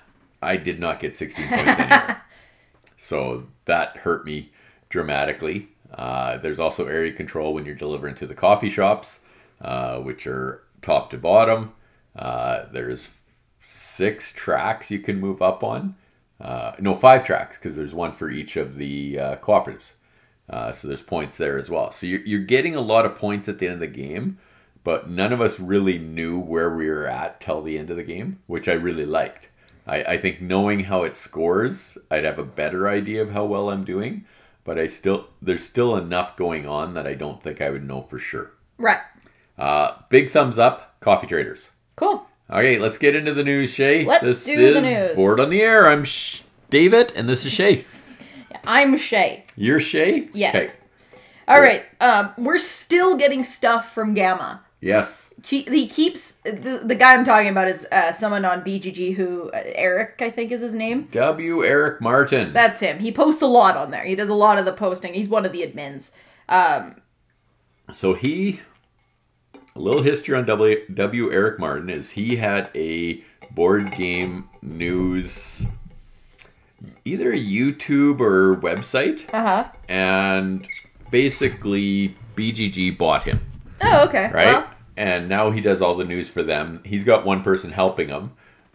I 0.42 0.56
did 0.56 0.80
not 0.80 0.98
get 0.98 1.14
16 1.14 1.46
points 1.46 1.78
anywhere. 1.78 2.24
so 2.96 3.46
that 3.66 3.98
hurt 3.98 4.26
me 4.26 4.50
dramatically. 4.88 5.68
Uh, 5.94 6.38
there's 6.38 6.58
also 6.58 6.88
area 6.88 7.12
control 7.12 7.54
when 7.54 7.64
you're 7.64 7.76
delivering 7.76 8.16
to 8.16 8.26
the 8.26 8.34
coffee 8.34 8.68
shops, 8.68 9.20
uh, 9.60 9.98
which 9.98 10.26
are 10.26 10.64
top 10.82 11.12
to 11.12 11.18
bottom. 11.18 11.72
Uh, 12.16 12.64
there's 12.72 13.10
six 13.60 14.32
tracks 14.32 14.90
you 14.90 14.98
can 14.98 15.20
move 15.20 15.40
up 15.40 15.62
on. 15.62 15.94
Uh, 16.40 16.72
no, 16.80 16.96
five 16.96 17.24
tracks 17.24 17.58
because 17.58 17.76
there's 17.76 17.94
one 17.94 18.10
for 18.10 18.28
each 18.28 18.56
of 18.56 18.74
the 18.74 19.20
uh, 19.20 19.36
cooperatives. 19.36 19.92
Uh, 20.48 20.72
so 20.72 20.88
there's 20.88 21.02
points 21.02 21.36
there 21.36 21.58
as 21.58 21.68
well. 21.68 21.92
So 21.92 22.06
you're, 22.06 22.20
you're 22.20 22.40
getting 22.40 22.74
a 22.74 22.80
lot 22.80 23.04
of 23.04 23.16
points 23.16 23.48
at 23.48 23.58
the 23.58 23.66
end 23.66 23.74
of 23.74 23.80
the 23.80 23.86
game, 23.86 24.38
but 24.82 25.10
none 25.10 25.32
of 25.32 25.40
us 25.40 25.60
really 25.60 25.98
knew 25.98 26.38
where 26.38 26.74
we 26.74 26.88
were 26.88 27.06
at 27.06 27.40
till 27.40 27.62
the 27.62 27.78
end 27.78 27.90
of 27.90 27.96
the 27.96 28.02
game, 28.02 28.38
which 28.46 28.68
I 28.68 28.72
really 28.72 29.04
liked. 29.06 29.48
I, 29.86 30.02
I 30.04 30.18
think 30.18 30.40
knowing 30.40 30.84
how 30.84 31.02
it 31.02 31.16
scores, 31.16 31.98
I'd 32.10 32.24
have 32.24 32.38
a 32.38 32.44
better 32.44 32.88
idea 32.88 33.22
of 33.22 33.32
how 33.32 33.44
well 33.44 33.70
I'm 33.70 33.84
doing, 33.84 34.24
but 34.64 34.78
I 34.78 34.86
still 34.86 35.28
there's 35.40 35.64
still 35.64 35.96
enough 35.96 36.36
going 36.36 36.66
on 36.66 36.94
that 36.94 37.06
I 37.06 37.14
don't 37.14 37.42
think 37.42 37.60
I 37.60 37.70
would 37.70 37.84
know 37.84 38.02
for 38.02 38.18
sure. 38.18 38.52
Right. 38.76 39.00
Uh, 39.58 39.96
big 40.08 40.30
thumbs 40.30 40.58
up, 40.58 41.00
coffee 41.00 41.26
traders. 41.26 41.70
Cool. 41.96 42.26
Okay, 42.50 42.78
let's 42.78 42.96
get 42.96 43.16
into 43.16 43.34
the 43.34 43.44
news, 43.44 43.70
Shay. 43.70 44.04
Let's 44.04 44.24
this 44.24 44.44
do 44.44 44.72
the 44.72 44.80
news. 44.80 45.16
Board 45.16 45.40
on 45.40 45.50
the 45.50 45.60
air. 45.60 45.88
I'm 45.88 46.04
Sh- 46.04 46.42
David, 46.70 47.12
and 47.14 47.28
this 47.28 47.44
is 47.44 47.52
Shay. 47.52 47.84
I'm 48.64 48.96
Shay. 48.96 49.44
You're 49.56 49.80
Shay. 49.80 50.28
Yes. 50.32 50.54
Okay. 50.54 50.68
All 51.48 51.60
right. 51.60 51.82
Um, 52.00 52.32
we're 52.38 52.58
still 52.58 53.16
getting 53.16 53.42
stuff 53.44 53.92
from 53.94 54.14
GAMA. 54.14 54.62
Yes. 54.80 55.32
He, 55.44 55.62
he 55.62 55.86
keeps 55.88 56.32
the, 56.44 56.82
the 56.84 56.94
guy 56.94 57.14
I'm 57.14 57.24
talking 57.24 57.48
about 57.48 57.68
is 57.68 57.86
uh, 57.90 58.12
someone 58.12 58.44
on 58.44 58.62
BGG 58.62 59.14
who 59.14 59.50
uh, 59.50 59.62
Eric 59.64 60.16
I 60.20 60.30
think 60.30 60.52
is 60.52 60.60
his 60.60 60.74
name. 60.74 61.08
W. 61.12 61.64
Eric 61.64 62.00
Martin. 62.00 62.52
That's 62.52 62.80
him. 62.80 62.98
He 62.98 63.10
posts 63.12 63.40
a 63.42 63.46
lot 63.46 63.76
on 63.76 63.90
there. 63.90 64.04
He 64.04 64.14
does 64.14 64.28
a 64.28 64.34
lot 64.34 64.58
of 64.58 64.64
the 64.64 64.72
posting. 64.72 65.14
He's 65.14 65.28
one 65.28 65.46
of 65.46 65.52
the 65.52 65.62
admins. 65.62 66.10
Um, 66.48 66.96
So 67.92 68.14
he, 68.14 68.60
a 69.74 69.80
little 69.80 70.02
history 70.02 70.36
on 70.36 70.44
W. 70.44 70.86
W. 70.92 71.32
Eric 71.32 71.58
Martin 71.58 71.88
is 71.88 72.10
he 72.10 72.36
had 72.36 72.70
a 72.74 73.22
board 73.52 73.90
game 73.96 74.48
news, 74.60 75.64
either 77.04 77.32
a 77.32 77.38
YouTube 77.38 78.20
or 78.20 78.56
website, 78.60 79.24
uh 79.32 79.42
huh. 79.42 79.68
and 79.88 80.66
basically 81.10 82.16
BGG 82.36 82.96
bought 82.96 83.24
him, 83.24 83.40
Oh, 83.82 84.04
okay. 84.08 84.30
right? 84.32 84.46
Well, 84.46 84.70
and 84.96 85.28
now 85.28 85.50
he 85.50 85.60
does 85.60 85.82
all 85.82 85.94
the 85.96 86.04
news 86.04 86.28
for 86.28 86.42
them. 86.42 86.80
He's 86.84 87.04
got 87.04 87.24
one 87.24 87.42
person 87.42 87.72
helping 87.72 88.08
him, 88.08 88.32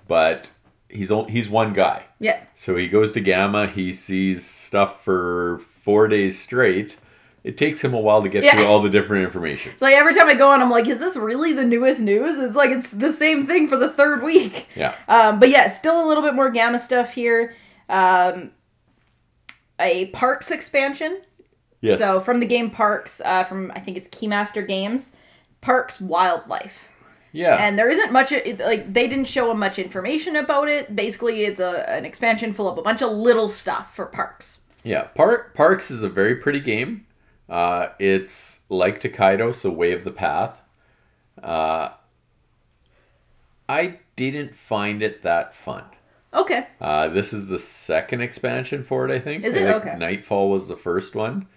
but 0.07 0.49
he's 0.89 1.11
o- 1.11 1.25
he's 1.25 1.49
one 1.49 1.73
guy. 1.73 2.03
yeah. 2.19 2.39
So 2.55 2.75
he 2.75 2.87
goes 2.87 3.11
to 3.13 3.19
GAMA. 3.19 3.67
He 3.67 3.93
sees 3.93 4.45
stuff 4.45 5.03
for 5.03 5.61
four 5.83 6.07
days 6.07 6.39
straight. 6.41 6.97
It 7.43 7.57
takes 7.57 7.81
him 7.81 7.93
a 7.93 7.99
while 7.99 8.21
to 8.21 8.29
get 8.29 8.43
Yeah. 8.45 8.53
through 8.55 8.67
all 8.67 8.81
the 8.81 8.89
different 8.89 9.25
information. 9.25 9.73
It's 9.73 9.81
like 9.81 9.95
every 9.95 10.13
time 10.13 10.29
I 10.29 10.35
go 10.35 10.49
on, 10.49 10.61
I'm 10.61 10.69
like, 10.71 10.87
is 10.87 10.99
this 10.99 11.17
really 11.17 11.51
the 11.51 11.65
newest 11.65 11.99
news? 11.99 12.37
It's 12.39 12.55
like 12.55 12.69
it's 12.69 12.91
the 12.91 13.11
same 13.11 13.45
thing 13.45 13.67
for 13.67 13.75
the 13.75 13.89
third 13.89 14.23
week. 14.23 14.67
Yeah. 14.77 14.93
Um, 15.09 15.39
but 15.41 15.49
yeah, 15.49 15.67
still 15.67 16.05
a 16.05 16.07
little 16.07 16.23
bit 16.23 16.35
more 16.35 16.49
GAMA 16.49 16.79
stuff 16.79 17.13
here. 17.13 17.53
Um, 17.93 18.51
a 19.79 20.07
Parks 20.07 20.51
expansion. 20.51 21.21
Yes. 21.81 21.99
So 21.99 22.19
from 22.19 22.39
the 22.39 22.45
game 22.45 22.69
Parks, 22.69 23.21
uh, 23.25 23.43
from 23.43 23.71
I 23.75 23.79
think 23.79 23.97
it's 23.97 24.09
Keymaster 24.09 24.67
Games, 24.67 25.15
Parks 25.61 25.99
Wildlife. 26.01 26.89
yeah. 27.31 27.57
and 27.59 27.77
there 27.79 27.89
isn't 27.89 28.11
much 28.11 28.31
like 28.31 28.93
they 28.93 29.07
didn't 29.07 29.27
show 29.27 29.53
much 29.53 29.79
information 29.79 30.35
about 30.35 30.67
it 30.67 30.95
basically 30.95 31.45
it's 31.45 31.59
a, 31.59 31.89
an 31.89 32.05
expansion 32.05 32.53
full 32.53 32.67
of 32.67 32.77
a 32.77 32.81
bunch 32.83 33.01
of 33.01 33.11
little 33.11 33.49
stuff 33.49 33.95
for 33.95 34.05
parks 34.05 34.59
yeah. 34.83 35.03
Park 35.15 35.55
Parks 35.55 35.89
is 35.89 36.03
a 36.03 36.09
very 36.09 36.35
pretty 36.35 36.59
game. 36.59 37.07
Uh, 37.49 37.89
it's 37.99 38.59
like 38.69 39.01
Tokaido, 39.01 39.51
so 39.51 39.69
Way 39.69 39.93
of 39.93 40.03
the 40.03 40.11
Path. 40.11 40.61
Uh, 41.41 41.89
I 43.67 43.99
didn't 44.15 44.55
find 44.55 45.01
it 45.01 45.23
that 45.23 45.55
fun. 45.55 45.85
Okay. 46.33 46.67
Uh, 46.81 47.07
this 47.09 47.31
is 47.33 47.47
the 47.47 47.59
second 47.59 48.21
expansion 48.21 48.83
for 48.83 49.07
it, 49.07 49.13
I 49.13 49.19
think. 49.19 49.43
Is 49.43 49.55
it? 49.55 49.63
think 49.65 49.85
Okay. 49.85 49.95
Nightfall 49.97 50.49
was 50.49 50.67
the 50.67 50.75
first 50.77 51.15
one, 51.15 51.47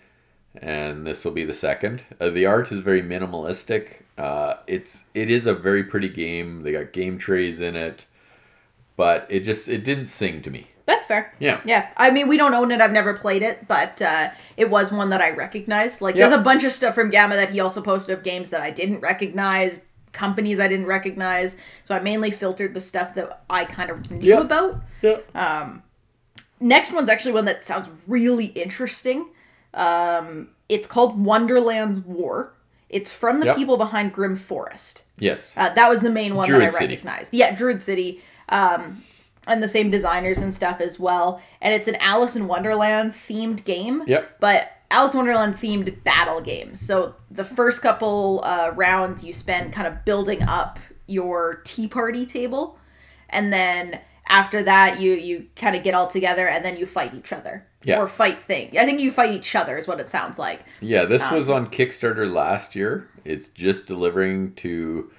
and 0.54 1.06
this 1.06 1.25
will 1.25 1.33
be 1.33 1.45
the 1.45 1.54
second. 1.54 2.02
Uh, 2.21 2.30
the 2.30 2.47
art 2.47 2.71
is 2.73 2.80
very 2.80 3.02
minimalistic. 3.02 4.02
Uh, 4.18 4.54
it's 4.66 5.04
it 5.14 5.30
is 5.30 5.47
a 5.47 5.54
very 5.54 5.85
pretty 5.85 6.09
game. 6.09 6.62
They 6.62 6.73
got 6.73 6.92
game 6.92 7.18
trays 7.18 7.61
in 7.61 7.76
it, 7.76 8.06
but 8.97 9.26
it 9.28 9.40
just 9.40 9.68
it 9.68 9.85
didn't 9.85 10.09
sing 10.09 10.42
to 10.42 10.50
me. 10.50 10.68
That's 10.87 11.04
fair. 11.04 11.35
Yeah. 11.40 11.61
Yeah. 11.64 11.88
I 11.97 12.11
mean, 12.12 12.28
we 12.28 12.37
don't 12.37 12.54
own 12.54 12.71
it. 12.71 12.80
I've 12.80 12.92
never 12.92 13.12
played 13.14 13.42
it, 13.42 13.66
but 13.66 14.00
uh, 14.00 14.28
it 14.56 14.71
was 14.71 14.92
one 14.92 15.11
that 15.11 15.21
I 15.21 15.30
recognized. 15.33 16.00
Like, 16.00 16.14
Yeah. 16.14 16.28
there's 16.28 16.40
a 16.40 16.45
bunch 16.45 16.62
of 16.62 16.71
stuff 16.71 16.95
from 16.95 17.11
GAMA 17.11 17.35
that 17.35 17.50
he 17.50 17.59
also 17.59 17.83
posted 17.83 18.16
of 18.16 18.23
games 18.23 18.50
that 18.50 18.61
I 18.61 18.71
didn't 18.71 19.00
recognize, 19.00 19.83
companies 20.16 20.58
I 20.58 20.66
didn't 20.68 20.87
recognize. 20.87 21.54
So 21.85 21.94
I 21.94 22.00
mainly 22.00 22.30
filtered 22.30 22.75
the 22.75 22.80
stuff 22.80 23.14
that 23.14 23.42
I 23.49 23.64
kind 23.64 23.90
of 23.90 24.11
knew 24.11 24.28
Yeah. 24.35 24.40
about. 24.40 24.80
Yeah. 25.02 25.18
Next 26.58 26.92
one's 26.92 27.08
actually 27.08 27.32
one 27.32 27.44
that 27.44 27.64
sounds 27.64 27.90
really 28.06 28.46
interesting. 28.46 29.28
Um, 29.75 30.49
it's 30.68 30.87
called 30.87 31.23
Wonderland's 31.23 32.00
War. 32.00 32.54
It's 32.88 33.12
from 33.12 33.40
the 33.40 33.46
Yep. 33.46 33.56
people 33.56 33.76
behind 33.76 34.12
Grim 34.12 34.37
Forest. 34.37 35.02
yes. 35.18 35.52
Uh, 35.56 35.70
that 35.75 35.88
was 35.88 36.00
the 36.00 36.11
main 36.11 36.35
one 36.35 36.49
that 36.49 36.56
Druid 36.56 36.75
I 36.75 36.78
City. 36.78 36.94
recognized. 36.94 37.35
Yeah, 37.35 37.54
Druid 37.54 37.82
City. 37.82 38.23
Um, 38.49 39.02
and 39.49 39.62
the 39.62 39.68
same 39.68 39.90
designers 39.90 40.40
and 40.42 40.52
stuff 40.52 40.80
as 40.80 40.99
well. 40.99 41.40
And 41.61 41.73
it's 41.75 41.88
an 41.88 41.96
Alice 41.96 42.35
in 42.37 42.49
Wonderland 42.49 43.12
themed 43.12 43.64
game. 43.64 44.02
Yep. 44.06 44.37
But 44.40 44.70
Alice 44.90 45.14
Wonderland 45.14 45.55
themed 45.55 46.02
battle 46.05 46.40
games. 46.40 46.81
So 46.81 47.16
the 47.31 47.45
first 47.45 47.83
couple 47.83 48.40
uh, 48.45 48.73
rounds 48.76 49.25
you 49.25 49.33
spend 49.33 49.73
kind 49.73 49.87
of 49.87 50.05
building 50.05 50.43
up 50.43 50.78
your 51.07 51.62
tea 51.64 51.88
party 51.88 52.25
table. 52.26 52.78
And 53.28 53.52
then 53.52 54.00
after 54.28 54.62
that 54.62 55.00
you 55.00 55.12
you 55.14 55.47
kind 55.57 55.76
of 55.76 55.83
get 55.83 55.95
all 55.95 56.07
together 56.09 56.49
and 56.49 56.64
then 56.64 56.76
you 56.76 56.87
fight 56.87 57.14
each 57.14 57.33
other. 57.33 57.66
Yeah. 57.85 58.00
Or 58.00 58.09
fight 58.09 58.43
thing. 58.43 58.76
I 58.76 58.85
think 58.85 58.99
you 59.00 59.12
fight 59.12 59.31
each 59.31 59.55
other 59.55 59.78
is 59.78 59.87
what 59.87 60.00
it 60.00 60.11
sounds 60.11 60.40
like. 60.40 60.64
Yeah, 60.81 61.05
this 61.05 61.23
Um, 61.23 61.37
was 61.37 61.49
on 61.49 61.71
Kickstarter 61.71 62.28
last 62.33 62.75
year. 62.75 63.09
It's 63.25 63.49
just 63.49 63.87
delivering 63.87 64.55
to 64.57 65.12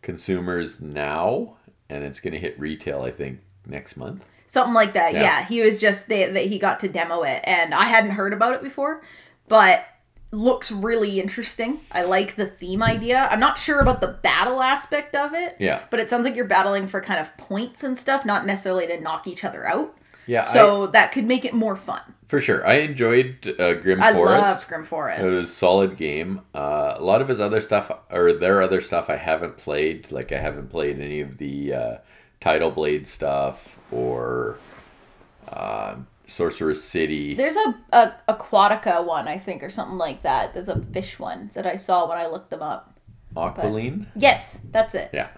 consumers 0.00 0.80
now, 0.80 1.56
and 1.90 2.02
it's 2.04 2.18
going 2.20 2.32
to 2.32 2.38
hit 2.38 2.58
retail, 2.58 3.02
I 3.02 3.10
think, 3.10 3.40
next 3.66 3.98
month. 3.98 4.24
Something 4.50 4.74
like 4.74 4.94
that. 4.94 5.12
Yeah. 5.12 5.20
Yeah. 5.20 5.44
he 5.44 5.60
was 5.60 5.78
just 5.78 6.08
that 6.08 6.34
he 6.34 6.58
got 6.58 6.80
to 6.80 6.88
demo 6.88 7.22
it, 7.22 7.40
and 7.44 7.72
I 7.72 7.84
hadn't 7.84 8.10
heard 8.10 8.32
about 8.32 8.54
it 8.54 8.64
before, 8.64 9.00
but 9.46 9.84
looks 10.32 10.72
really 10.72 11.20
interesting. 11.20 11.78
I 11.92 12.02
like 12.02 12.34
the 12.34 12.46
theme 12.46 12.82
idea. 12.82 13.28
I'm 13.30 13.38
not 13.38 13.58
sure 13.58 13.78
about 13.78 14.00
the 14.00 14.18
battle 14.24 14.60
aspect 14.60 15.14
of 15.14 15.34
it. 15.34 15.54
Yeah. 15.60 15.84
But 15.88 16.00
it 16.00 16.10
sounds 16.10 16.24
like 16.24 16.34
you're 16.34 16.48
battling 16.48 16.88
for 16.88 17.00
kind 17.00 17.20
of 17.20 17.36
points 17.36 17.84
and 17.84 17.96
stuff, 17.96 18.26
not 18.26 18.44
necessarily 18.44 18.88
to 18.88 19.00
knock 19.00 19.28
each 19.28 19.44
other 19.44 19.68
out. 19.68 19.96
Yeah, 20.26 20.42
So 20.42 20.88
that 20.88 21.12
could 21.12 21.26
make 21.26 21.44
it 21.44 21.54
more 21.54 21.76
fun. 21.76 22.00
For 22.26 22.40
sure. 22.40 22.66
I 22.66 22.78
enjoyed 22.78 23.54
uh, 23.56 23.74
Grim 23.74 24.02
I 24.02 24.12
Forest. 24.12 24.34
I 24.34 24.50
loved 24.50 24.68
Grim 24.68 24.84
Forest. 24.84 25.20
It 25.30 25.34
was 25.34 25.44
a 25.44 25.46
solid 25.46 25.96
game. 25.96 26.40
Uh, 26.52 26.94
a 26.96 27.04
lot 27.04 27.22
of 27.22 27.28
his 27.28 27.40
other 27.40 27.60
stuff, 27.60 27.92
or 28.10 28.32
their 28.32 28.62
other 28.62 28.80
stuff, 28.80 29.08
I 29.08 29.16
haven't 29.16 29.58
played. 29.58 30.10
Like, 30.10 30.32
I 30.32 30.38
haven't 30.38 30.70
played 30.70 30.98
any 30.98 31.20
of 31.20 31.38
the 31.38 31.72
uh, 31.72 31.96
Tidal 32.40 32.72
Blade 32.72 33.06
stuff 33.06 33.76
or 33.92 34.58
uh, 35.48 35.96
Sorcerer's 36.26 36.82
City. 36.84 37.34
There's 37.34 37.56
a, 37.56 37.74
a 37.92 38.14
Aquatica 38.28 39.04
one, 39.04 39.26
I 39.28 39.38
think, 39.38 39.62
or 39.62 39.70
something 39.70 39.98
like 39.98 40.22
that. 40.22 40.54
There's 40.54 40.68
a 40.68 40.80
fish 40.80 41.18
one 41.18 41.50
that 41.54 41.66
I 41.66 41.76
saw 41.76 42.08
when 42.08 42.18
I 42.18 42.26
looked 42.26 42.50
them 42.50 42.62
up. 42.62 42.94
Aqualine? 43.36 44.06
Yes, 44.16 44.60
that's 44.70 44.94
it. 44.94 45.10
Yeah. 45.12 45.28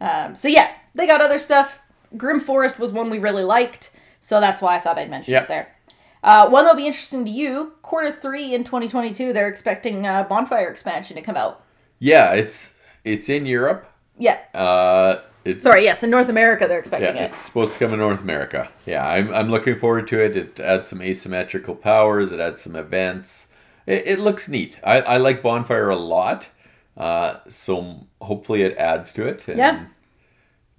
Um, 0.00 0.36
so 0.36 0.48
yeah, 0.48 0.70
they 0.94 1.06
got 1.06 1.20
other 1.20 1.38
stuff. 1.38 1.80
Grim 2.16 2.40
Forest 2.40 2.78
was 2.78 2.92
one 2.92 3.10
we 3.10 3.18
really 3.18 3.42
liked, 3.44 3.90
so 4.20 4.40
that's 4.40 4.62
why 4.62 4.76
I 4.76 4.78
thought 4.80 4.98
I'd 4.98 5.10
mention 5.10 5.32
Yep. 5.32 5.42
it 5.44 5.48
there. 5.48 5.74
Uh, 6.22 6.48
one 6.48 6.64
that'll 6.64 6.76
be 6.76 6.86
interesting 6.86 7.24
to 7.24 7.30
you. 7.30 7.74
Quarter 7.82 8.10
three 8.12 8.54
in 8.54 8.64
2022, 8.64 9.32
they're 9.32 9.48
expecting 9.48 10.06
uh, 10.06 10.24
Bonfire 10.24 10.68
expansion 10.68 11.16
to 11.16 11.22
come 11.22 11.36
out. 11.36 11.62
Yeah, 11.98 12.32
it's 12.32 12.74
it's 13.04 13.28
in 13.28 13.46
Europe. 13.46 13.90
Yeah, 14.18 14.38
Uh, 14.54 15.20
it's 15.48 15.62
sorry, 15.64 15.84
yes, 15.84 16.02
in 16.02 16.10
North 16.10 16.28
America 16.28 16.66
they're 16.66 16.76
Yeah, 16.76 16.80
expecting 16.80 17.16
it. 17.16 17.24
it's 17.26 17.36
supposed 17.36 17.72
to 17.74 17.78
come 17.78 17.92
in 17.92 17.98
North 18.00 18.20
America. 18.22 18.70
Yeah, 18.86 19.06
I'm, 19.06 19.32
I'm 19.32 19.50
looking 19.50 19.78
forward 19.78 20.06
to 20.08 20.20
it. 20.24 20.36
It 20.36 20.60
adds 20.60 20.88
some 20.88 21.02
asymmetrical 21.02 21.74
powers. 21.74 22.30
It 22.32 22.40
adds 22.40 22.60
some 22.62 22.76
events. 22.76 23.46
It, 23.86 24.06
it 24.06 24.18
looks 24.18 24.48
neat. 24.48 24.78
I, 24.84 25.00
I 25.00 25.16
like 25.16 25.42
Bonfire 25.42 25.88
a 25.90 25.96
lot. 25.96 26.48
Uh, 26.96 27.38
so 27.48 28.06
hopefully 28.20 28.62
it 28.62 28.76
adds 28.76 29.12
to 29.14 29.26
it. 29.26 29.46
And 29.48 29.58
Yeah. 29.58 29.84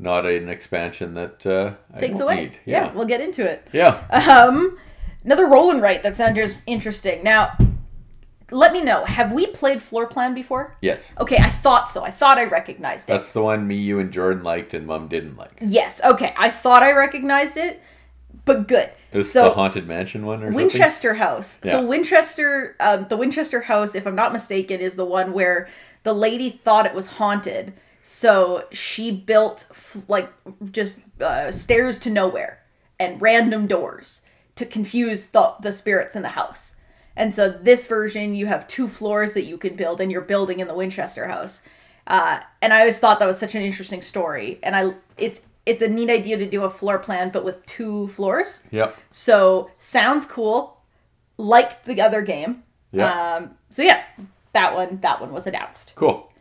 Not 0.01 0.25
an 0.25 0.47
expansion 0.47 1.13
that 1.15 1.45
uh, 1.45 1.73
I 1.93 1.99
Takes 1.99 2.19
away. 2.21 2.35
need. 2.35 2.51
Yeah. 2.65 2.85
Yeah. 2.85 2.93
we'll 2.93 3.05
get 3.05 3.19
into 3.21 3.43
it. 3.49 3.67
Yeah. 3.73 4.01
Um, 4.11 4.77
another 5.25 5.45
roll 5.45 5.71
and 5.71 5.81
write 5.81 6.03
that 6.03 6.15
sounds 6.15 6.57
interesting. 6.65 7.21
Now, 7.23 7.51
let 8.51 8.73
me 8.73 8.81
know. 8.81 9.05
Have 9.05 9.31
we 9.31 9.47
played 9.47 9.81
Floor 9.83 10.07
Plan 10.07 10.33
before? 10.33 10.75
yes. 10.81 11.11
Okay, 11.19 11.37
I 11.37 11.49
thought 11.49 11.89
so. 11.89 12.03
I 12.03 12.11
thought 12.11 12.37
I 12.37 12.45
recognized 12.45 13.09
it. 13.09 13.13
That's 13.13 13.31
the 13.31 13.41
one 13.41 13.67
me, 13.67 13.75
you, 13.75 13.99
and 13.99 14.11
Jordan 14.11 14.43
liked, 14.43 14.73
and 14.73 14.85
Mom 14.87 15.07
didn't 15.07 15.37
like. 15.37 15.51
yes. 15.61 16.01
Okay, 16.03 16.33
I 16.37 16.49
thought 16.49 16.83
I 16.83 16.91
recognized 16.93 17.57
it, 17.57 17.81
but 18.45 18.67
good. 18.67 18.89
Was 19.13 19.31
so 19.31 19.45
the 19.45 19.51
Haunted 19.51 19.87
Mansion 19.87 20.25
one 20.25 20.39
or 20.43 20.47
something? 20.47 20.55
Winchester 20.55 21.15
House. 21.15 21.59
So 21.63 21.83
Winchester, 21.85 22.75
um, 22.79 23.05
the 23.09 23.17
Winchester 23.17 23.61
House, 23.61 23.95
if 23.95 24.05
I'm 24.05 24.15
not 24.15 24.31
mistaken, 24.33 24.79
is 24.79 24.95
the 24.95 25.05
one 25.05 25.33
where 25.33 25.67
the 26.03 26.13
lady 26.13 26.49
thought 26.49 26.85
it 26.85 26.93
was 26.93 27.07
haunted, 27.13 27.73
so 28.01 28.65
she 28.71 29.11
built 29.11 29.67
like 30.07 30.31
just 30.71 30.99
uh, 31.21 31.51
stairs 31.51 31.97
to 31.99 32.09
nowhere 32.09 32.59
and 32.99 33.21
random 33.21 33.65
doors 33.67 34.21
to 34.55 34.65
confuse 34.65 35.27
the 35.27 35.55
the 35.61 35.71
spirits 35.73 36.15
in 36.15 36.21
the 36.21 36.29
house. 36.29 36.75
And 37.19 37.35
so 37.35 37.49
this 37.49 37.85
version, 37.85 38.33
you 38.33 38.45
have 38.45 38.65
two 38.65 38.87
floors 38.87 39.33
that 39.33 39.43
you 39.43 39.57
can 39.57 39.75
build, 39.75 39.99
and 39.99 40.09
you're 40.09 40.21
building 40.21 40.61
in 40.61 40.67
the 40.67 40.73
Winchester 40.73 41.27
House. 41.27 41.61
Uh, 42.07 42.39
and 42.61 42.73
I 42.73 42.79
always 42.79 42.97
thought 42.97 43.19
that 43.19 43.27
was 43.27 43.37
such 43.37 43.55
an 43.55 43.61
interesting 43.61 44.01
story, 44.01 44.57
and 44.63 44.73
I 44.73 44.93
it's 45.17 45.43
it's 45.65 45.81
a 45.81 45.87
neat 45.89 46.09
idea 46.09 46.37
to 46.37 46.49
do 46.49 46.63
a 46.63 46.69
floor 46.69 46.97
plan, 46.97 47.29
but 47.29 47.43
with 47.43 47.63
two 47.65 48.07
floors. 48.07 48.63
Yep. 48.71 48.97
So 49.09 49.69
sounds 49.77 50.25
cool. 50.25 50.81
Like 51.37 51.83
the 51.83 52.01
other 52.01 52.21
game. 52.21 52.63
Yeah. 52.93 53.35
Um, 53.35 53.51
so 53.69 53.83
yeah, 53.83 54.01
that 54.53 54.73
one 54.73 55.01
that 55.01 55.19
one 55.19 55.33
was 55.33 55.45
announced. 55.45 55.93
Cool. 55.95 56.31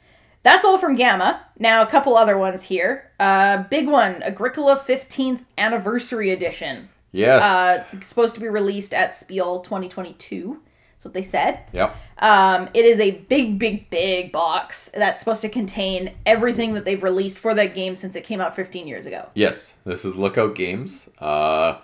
That's 0.44 0.64
all 0.64 0.78
from 0.78 0.94
GAMA. 0.94 1.44
Now 1.58 1.82
a 1.82 1.86
couple 1.86 2.16
other 2.16 2.38
ones 2.38 2.62
here. 2.62 3.10
Uh, 3.18 3.64
big 3.64 3.88
one, 3.88 4.22
Agricola 4.22 4.76
15th 4.76 5.44
Anniversary 5.58 6.30
Edition. 6.30 6.88
Yes. 7.10 7.42
Uh, 7.42 8.00
supposed 8.00 8.36
to 8.36 8.40
be 8.40 8.48
released 8.48 8.94
at 8.94 9.12
Spiel 9.12 9.60
2022. 9.60 10.62
That's 10.98 11.04
what 11.04 11.14
they 11.14 11.22
said. 11.22 11.60
yep. 11.72 11.94
Um, 12.18 12.68
it 12.74 12.84
is 12.84 12.98
a 12.98 13.20
big, 13.28 13.56
big, 13.56 13.88
big 13.88 14.32
box 14.32 14.90
that's 14.92 15.20
supposed 15.20 15.42
to 15.42 15.48
contain 15.48 16.12
everything 16.26 16.74
that 16.74 16.84
they've 16.84 17.00
released 17.04 17.38
for 17.38 17.54
that 17.54 17.72
game 17.72 17.94
since 17.94 18.16
it 18.16 18.24
came 18.24 18.40
out 18.40 18.56
15 18.56 18.88
years 18.88 19.06
ago. 19.06 19.28
Yes, 19.34 19.74
this 19.84 20.04
is 20.04 20.16
Lookout 20.16 20.56
Games. 20.56 21.08
Uh, 21.20 21.78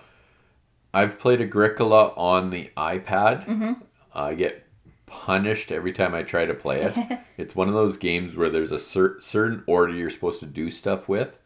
I've 0.93 1.21
played 1.21 1.41
Agricola 1.41 2.13
on 2.17 2.51
the 2.51 2.73
iPad. 2.77 3.47
Mm-hmm. 3.47 3.73
I 4.13 4.35
get 4.35 4.67
punished 5.07 5.71
every 5.71 5.93
time 5.93 6.13
I 6.13 6.25
try 6.25 6.45
to 6.45 6.55
play 6.55 6.83
it. 6.83 7.21
it's 7.37 7.55
one 7.55 7.69
of 7.69 7.75
those 7.75 7.97
games 7.97 8.35
where 8.35 8.51
there's 8.51 8.73
a 8.73 8.81
cer- 8.81 9.21
certain 9.21 9.63
order 9.69 9.93
you're 9.93 10.11
supposed 10.11 10.41
to 10.41 10.47
do 10.47 10.71
stuff 10.71 11.09
with, 11.09 11.39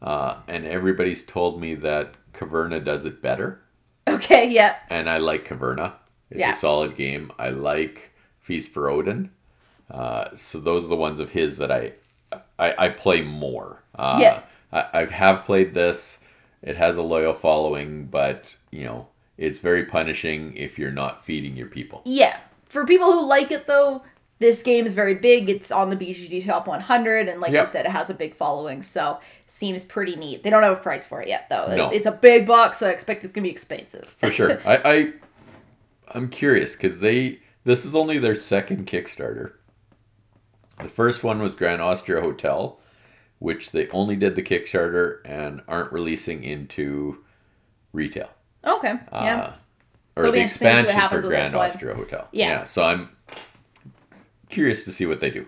uh, 0.00 0.36
and 0.46 0.64
everybody's 0.64 1.24
told 1.24 1.60
me 1.60 1.74
that 1.74 2.14
Caverna 2.32 2.84
does 2.84 3.04
it 3.04 3.20
better, 3.20 3.60
Okay, 4.08 4.48
yeah. 4.48 4.76
and 4.88 5.10
I 5.10 5.18
like 5.18 5.48
Caverna. 5.48 5.94
It's 6.30 6.40
Yeah. 6.40 6.52
a 6.52 6.56
solid 6.56 6.96
game. 6.96 7.32
I 7.38 7.50
like 7.50 8.10
Feast 8.40 8.70
for 8.72 8.88
Odin. 8.90 9.30
Uh, 9.90 10.36
so 10.36 10.58
those 10.60 10.84
are 10.84 10.88
the 10.88 10.96
ones 10.96 11.20
of 11.20 11.30
his 11.30 11.56
that 11.58 11.70
I 11.72 11.92
I, 12.58 12.74
I 12.86 12.88
play 12.90 13.22
more. 13.22 13.82
Uh, 13.94 14.18
Yeah. 14.20 14.42
I, 14.72 14.84
I 14.92 15.04
have 15.06 15.44
played 15.46 15.72
this. 15.72 16.18
It 16.62 16.76
has 16.76 16.96
a 16.98 17.02
loyal 17.02 17.32
following, 17.34 18.04
but 18.06 18.56
you 18.70 18.84
know 18.84 19.08
it's 19.38 19.60
very 19.60 19.84
punishing 19.86 20.54
if 20.56 20.78
you're 20.78 20.90
not 20.90 21.24
feeding 21.24 21.56
your 21.56 21.68
people. 21.68 22.02
Yeah. 22.04 22.36
For 22.66 22.84
people 22.84 23.12
who 23.12 23.26
like 23.28 23.50
it 23.52 23.66
though, 23.66 24.02
this 24.40 24.62
game 24.62 24.84
is 24.84 24.94
very 24.94 25.14
big. 25.14 25.48
It's 25.48 25.70
on 25.72 25.88
the 25.90 25.96
BGG 25.96 26.44
Top 26.44 26.66
100 26.66 27.28
and 27.28 27.40
like 27.40 27.52
Yep. 27.52 27.66
you 27.66 27.72
said 27.72 27.86
it 27.86 27.92
has 27.92 28.10
a 28.10 28.14
big 28.14 28.34
following, 28.34 28.82
so 28.82 29.20
seems 29.46 29.84
pretty 29.84 30.16
neat. 30.16 30.42
They 30.42 30.50
don't 30.50 30.62
have 30.64 30.76
a 30.76 30.80
price 30.80 31.06
for 31.06 31.22
it 31.22 31.28
yet 31.28 31.48
though. 31.48 31.74
No. 31.74 31.88
It's 31.90 32.06
a 32.06 32.12
big 32.12 32.46
box, 32.46 32.78
so 32.78 32.86
I 32.88 32.90
expect 32.90 33.24
it's 33.24 33.32
going 33.32 33.42
to 33.44 33.48
be 33.48 33.52
expensive. 33.52 34.14
For 34.20 34.30
sure. 34.30 34.60
I, 34.66 34.76
I 34.84 35.12
I'm 36.12 36.28
curious 36.28 36.74
because 36.76 37.00
they 37.00 37.40
this 37.64 37.84
is 37.84 37.94
only 37.94 38.18
their 38.18 38.34
second 38.34 38.86
Kickstarter. 38.86 39.52
The 40.78 40.88
first 40.88 41.24
one 41.24 41.42
was 41.42 41.54
Grand 41.54 41.82
Austria 41.82 42.20
Hotel, 42.20 42.78
which 43.38 43.72
they 43.72 43.88
only 43.88 44.16
did 44.16 44.36
the 44.36 44.42
Kickstarter 44.42 45.18
and 45.24 45.62
aren't 45.68 45.92
releasing 45.92 46.44
into 46.44 47.24
retail. 47.92 48.30
Okay. 48.64 48.94
Yeah. 49.12 49.40
Uh, 49.40 49.52
or 50.16 50.22
It'll 50.24 50.32
the 50.32 50.40
interesting 50.40 50.68
to 50.68 50.74
see 50.74 50.80
what 50.80 50.84
expansion 50.84 51.20
for 51.22 51.28
Grand 51.28 51.54
one. 51.54 51.70
Austria 51.70 51.94
Hotel. 51.94 52.28
Yeah. 52.32 52.64
So 52.64 52.84
I'm 52.84 53.16
curious 54.48 54.84
to 54.84 54.92
see 54.92 55.06
what 55.06 55.20
they 55.20 55.30
do. 55.30 55.46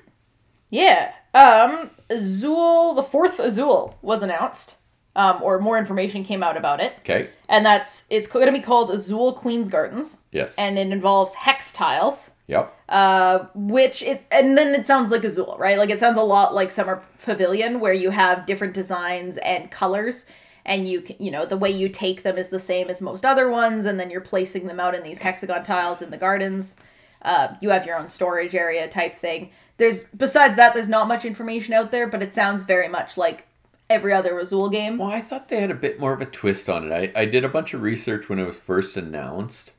Yeah. 0.68 1.12
Um, 1.33 1.90
Azul, 2.09 2.94
the 2.94 3.03
fourth 3.03 3.38
Azul 3.38 3.99
was 4.03 4.23
announced, 4.23 4.77
um, 5.16 5.42
or 5.42 5.59
more 5.61 5.77
information 5.79 6.25
came 6.25 6.42
out 6.42 6.57
about 6.57 6.81
it, 6.81 6.92
Okay. 7.01 7.29
and 7.49 7.66
that's 7.66 8.05
it's 8.11 8.29
going 8.29 8.46
to 8.46 8.53
be 8.53 8.61
called 8.61 8.90
Azul 8.90 9.33
Queen's 9.35 9.68
Gardens, 9.68 10.20
Yes. 10.33 10.55
and 10.57 10.79
it 10.79 10.88
involves 10.88 11.35
hex 11.35 11.73
tiles. 11.73 12.31
yep. 12.46 12.73
Uh, 12.88 13.46
which 13.55 14.03
it 14.03 14.25
and 14.31 14.57
then 14.59 14.75
it 14.75 14.87
sounds 14.87 15.11
like 15.12 15.25
Azul, 15.25 15.57
right? 15.59 15.79
Like 15.79 15.90
it 15.90 15.99
sounds 16.01 16.16
a 16.16 16.23
lot 16.23 16.55
like 16.55 16.70
Summer 16.70 17.03
Pavilion, 17.25 17.81
where 17.81 17.92
you 17.92 18.11
have 18.11 18.46
different 18.46 18.75
designs 18.75 19.37
and 19.38 19.70
colors, 19.70 20.27
and 20.64 20.88
you 20.88 21.03
you 21.18 21.31
know 21.31 21.44
the 21.46 21.57
way 21.57 21.70
you 21.70 21.88
take 21.88 22.23
them 22.23 22.37
is 22.38 22.49
the 22.51 22.59
same 22.61 22.88
as 22.88 23.01
most 23.03 23.25
other 23.25 23.51
ones, 23.51 23.85
and 23.85 23.99
then 23.99 24.11
you're 24.11 24.20
placing 24.20 24.66
them 24.66 24.81
out 24.81 24.94
in 24.94 25.03
these 25.03 25.20
hexagon 25.20 25.64
tiles 25.64 26.03
in 26.03 26.11
the 26.11 26.16
gardens. 26.18 26.77
Uh, 27.23 27.55
you 27.61 27.68
have 27.70 27.85
your 27.85 27.99
own 27.99 28.09
storage 28.09 28.55
area 28.55 28.88
type 28.88 29.14
thing. 29.16 29.51
There's 29.77 30.05
besides 30.05 30.57
that, 30.57 30.73
there's 30.75 30.88
not 30.88 31.07
much 31.09 31.25
information 31.25 31.75
out 31.75 31.90
there, 31.92 32.07
but 32.07 32.23
it 32.23 32.33
sounds 32.35 32.64
very 32.64 32.88
much 32.88 33.16
like 33.16 33.46
every 33.90 34.12
other 34.14 34.38
Azul 34.38 34.70
game. 34.70 34.96
Well, 34.96 35.11
I 35.11 35.20
thought 35.20 35.48
they 35.48 35.61
had 35.61 35.70
a 35.70 35.74
bit 35.74 36.00
more 36.00 36.12
of 36.14 36.20
a 36.22 36.26
twist 36.26 36.70
on 36.70 36.90
it. 36.90 37.12
I, 37.16 37.20
I 37.22 37.24
did 37.26 37.44
a 37.44 37.48
bunch 37.48 37.74
of 37.74 37.83
research 37.83 38.29
when 38.29 38.38
it 38.38 38.46
was 38.46 38.57
first 38.57 38.96
announced, 38.96 39.72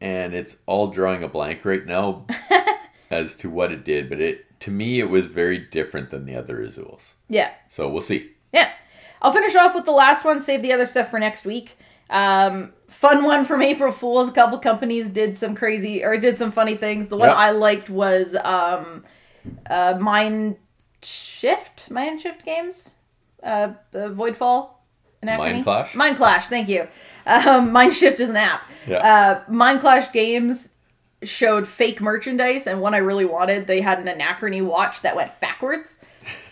and 0.00 0.34
it's 0.34 0.56
all 0.66 0.88
drawing 0.88 1.22
a 1.22 1.28
blank 1.28 1.64
right 1.64 1.86
now 1.86 2.26
as 3.10 3.34
to 3.36 3.48
what 3.50 3.70
it 3.70 3.84
did. 3.84 4.08
But 4.08 4.20
it 4.20 4.60
to 4.60 4.70
me, 4.70 4.98
it 4.98 5.10
was 5.10 5.26
very 5.26 5.58
different 5.58 6.10
than 6.10 6.24
the 6.24 6.34
other 6.34 6.56
Azuls. 6.64 7.02
Yeah. 7.28 7.52
So 7.68 7.88
we'll 7.88 8.00
see. 8.02 8.30
Yeah. 8.52 8.70
I'll 9.22 9.32
finish 9.32 9.54
off 9.54 9.74
with 9.74 9.84
the 9.84 9.92
last 9.92 10.24
one, 10.24 10.40
save 10.40 10.62
the 10.62 10.72
other 10.72 10.86
stuff 10.86 11.10
for 11.10 11.18
next 11.18 11.44
week. 11.44 11.76
Um, 12.10 12.72
fun 12.88 13.24
one 13.24 13.44
from 13.44 13.62
April 13.72 13.92
Fools. 13.92 14.28
A 14.28 14.32
couple 14.32 14.58
companies 14.58 15.10
did 15.10 15.36
some 15.36 15.54
crazy 15.54 16.04
or 16.04 16.16
did 16.18 16.38
some 16.38 16.52
funny 16.52 16.76
things. 16.76 17.08
The 17.08 17.16
one 17.16 17.28
Yep. 17.28 17.36
I 17.38 17.50
liked 17.50 17.90
was 17.90 18.34
um, 18.36 19.04
uh, 19.68 19.96
Mind 20.00 20.56
Shift, 21.02 21.90
Mind 21.90 22.20
Shift 22.20 22.44
Games, 22.44 22.95
uh, 23.46 23.72
the 23.92 24.10
Voidfall. 24.10 24.70
Anachrony? 25.22 25.38
Mind 25.38 25.64
Clash? 25.64 25.94
Mind 25.94 26.16
Clash. 26.16 26.48
Thank 26.48 26.68
you. 26.68 26.86
Um, 27.26 27.72
Mind 27.78 27.94
Shift 27.94 28.20
is 28.20 28.28
an 28.28 28.36
app. 28.36 28.62
Yeah. 28.86 28.98
Uh, 28.98 29.42
Mind 29.50 29.80
Clash 29.80 30.12
Games 30.12 30.74
showed 31.22 31.66
fake 31.66 32.00
merchandise, 32.00 32.66
and 32.66 32.80
one 32.80 32.94
I 32.94 32.98
really 32.98 33.24
wanted, 33.24 33.66
they 33.66 33.80
had 33.80 33.98
an 33.98 34.06
Anachrony 34.06 34.64
watch 34.64 35.02
that 35.02 35.16
went 35.16 35.38
backwards. 35.40 35.98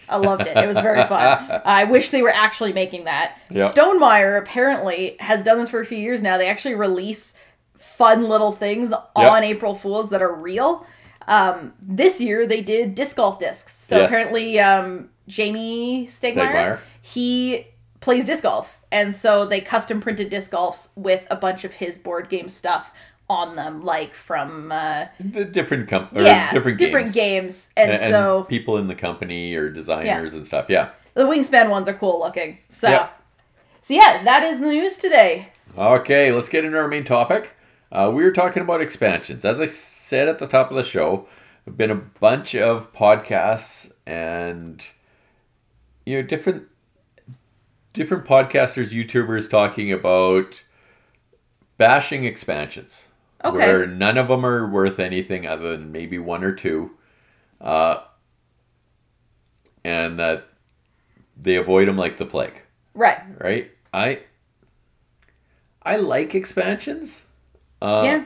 I 0.08 0.16
loved 0.16 0.46
it. 0.46 0.56
It 0.56 0.66
was 0.66 0.78
very 0.78 1.04
fun. 1.06 1.62
I 1.64 1.84
wish 1.84 2.10
they 2.10 2.22
were 2.22 2.32
actually 2.32 2.72
making 2.72 3.04
that. 3.04 3.38
Yep. 3.50 3.72
Stonemaier 3.72 4.38
apparently 4.38 5.16
has 5.20 5.42
done 5.42 5.58
this 5.58 5.70
for 5.70 5.80
a 5.80 5.86
few 5.86 5.98
years 5.98 6.22
now. 6.22 6.36
They 6.36 6.48
actually 6.48 6.74
release 6.74 7.34
fun 7.78 8.28
little 8.28 8.52
things 8.52 8.92
on 9.16 9.44
April 9.44 9.74
Fools 9.74 10.10
that 10.10 10.20
are 10.20 10.34
real. 10.34 10.86
Um, 11.28 11.72
this 11.80 12.20
year 12.20 12.46
they 12.46 12.60
did 12.60 12.94
disc 12.94 13.16
golf 13.16 13.38
discs. 13.38 13.72
So 13.74 13.98
Yes. 14.00 14.10
apparently, 14.10 14.58
um, 14.60 15.10
Jamey 15.28 16.04
Stegmaier, 16.06 16.34
Stegmaier. 16.52 16.78
he 17.00 17.66
plays 18.00 18.24
disc 18.26 18.42
golf, 18.42 18.80
and 18.92 19.14
so 19.14 19.46
they 19.46 19.60
custom 19.60 20.00
printed 20.00 20.28
disc 20.30 20.50
golfs 20.52 20.90
with 20.96 21.26
a 21.30 21.36
bunch 21.36 21.64
of 21.64 21.74
his 21.74 21.96
board 21.98 22.28
game 22.28 22.48
stuff 22.50 22.92
on 23.30 23.56
them, 23.56 23.82
like 23.82 24.12
from 24.12 24.70
uh, 24.70 25.06
The 25.18 25.46
different 25.46 25.88
com- 25.88 26.08
or 26.14 26.20
yeah, 26.20 26.52
different, 26.52 26.76
different 26.78 27.14
games. 27.14 27.68
games. 27.68 27.72
And, 27.78 27.92
And, 27.92 28.00
and 28.02 28.10
so 28.10 28.44
people 28.44 28.76
in 28.76 28.86
the 28.86 28.94
company 28.94 29.54
or 29.54 29.70
designers 29.70 30.34
and 30.34 30.46
stuff. 30.46 30.66
Yeah. 30.68 30.90
the 31.14 31.22
wingspan 31.24 31.70
ones 31.70 31.88
are 31.88 31.94
cool 31.94 32.18
looking. 32.20 32.58
So, 32.68 32.90
Yep. 32.90 33.22
so 33.80 33.94
yeah, 33.94 34.22
that 34.24 34.42
is 34.42 34.60
the 34.60 34.66
news 34.66 34.98
today. 34.98 35.48
Okay, 35.78 36.30
let's 36.32 36.50
get 36.50 36.66
into 36.66 36.76
our 36.76 36.86
main 36.88 37.04
topic. 37.04 37.52
Uh, 37.90 38.10
we 38.12 38.22
were 38.24 38.32
talking 38.32 38.62
about 38.62 38.82
expansions. 38.82 39.44
As 39.46 39.58
I 39.58 39.66
said 40.04 40.28
at 40.28 40.38
the 40.38 40.46
top 40.46 40.70
of 40.70 40.76
the 40.76 40.82
show, 40.82 41.26
there've 41.64 41.76
been 41.76 41.90
a 41.90 41.94
bunch 41.94 42.54
of 42.54 42.92
podcasts 42.92 43.90
and 44.06 44.84
you 46.04 46.20
know 46.20 46.26
different 46.26 46.64
different 47.94 48.26
podcasters, 48.26 48.90
YouTubers 48.92 49.48
talking 49.48 49.90
about 49.90 50.62
bashing 51.78 52.24
expansions. 52.24 53.06
Okay. 53.44 53.56
Where 53.56 53.86
none 53.86 54.18
of 54.18 54.28
them 54.28 54.44
are 54.44 54.68
worth 54.68 54.98
anything 54.98 55.46
other 55.46 55.76
than 55.76 55.92
maybe 55.92 56.18
one 56.18 56.44
or 56.44 56.52
two. 56.54 56.92
Uh, 57.60 58.02
and 59.84 60.18
that 60.18 60.46
they 61.40 61.56
avoid 61.56 61.88
them 61.88 61.96
like 61.96 62.18
the 62.18 62.24
plague 62.26 62.54
Right. 62.94 63.18
right? 63.38 63.70
I 63.92 64.20
I 65.82 65.96
like 65.96 66.34
expansions. 66.34 67.26
Uh, 67.82 68.02
yeah. 68.04 68.24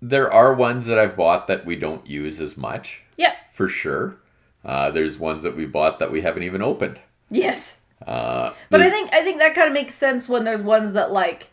There 0.00 0.32
are 0.32 0.54
ones 0.54 0.86
that 0.86 0.98
I've 0.98 1.16
bought 1.16 1.46
that 1.48 1.66
we 1.66 1.76
don't 1.76 2.06
use 2.06 2.40
as 2.40 2.56
much, 2.56 3.02
Yeah. 3.16 3.32
for 3.52 3.68
sure. 3.68 4.16
Uh, 4.64 4.90
there's 4.90 5.18
ones 5.18 5.42
that 5.42 5.56
we 5.56 5.66
bought 5.66 5.98
that 5.98 6.10
we 6.12 6.20
haven't 6.20 6.42
even 6.44 6.62
opened. 6.62 6.98
Yes. 7.30 7.80
Uh, 8.06 8.52
But 8.70 8.80
I 8.80 8.90
think 8.90 9.12
I 9.12 9.22
think 9.22 9.38
that 9.40 9.54
kind 9.54 9.66
of 9.66 9.74
makes 9.74 9.94
sense 9.94 10.28
when 10.28 10.44
there's 10.44 10.62
ones 10.62 10.92
that 10.92 11.10
like 11.10 11.48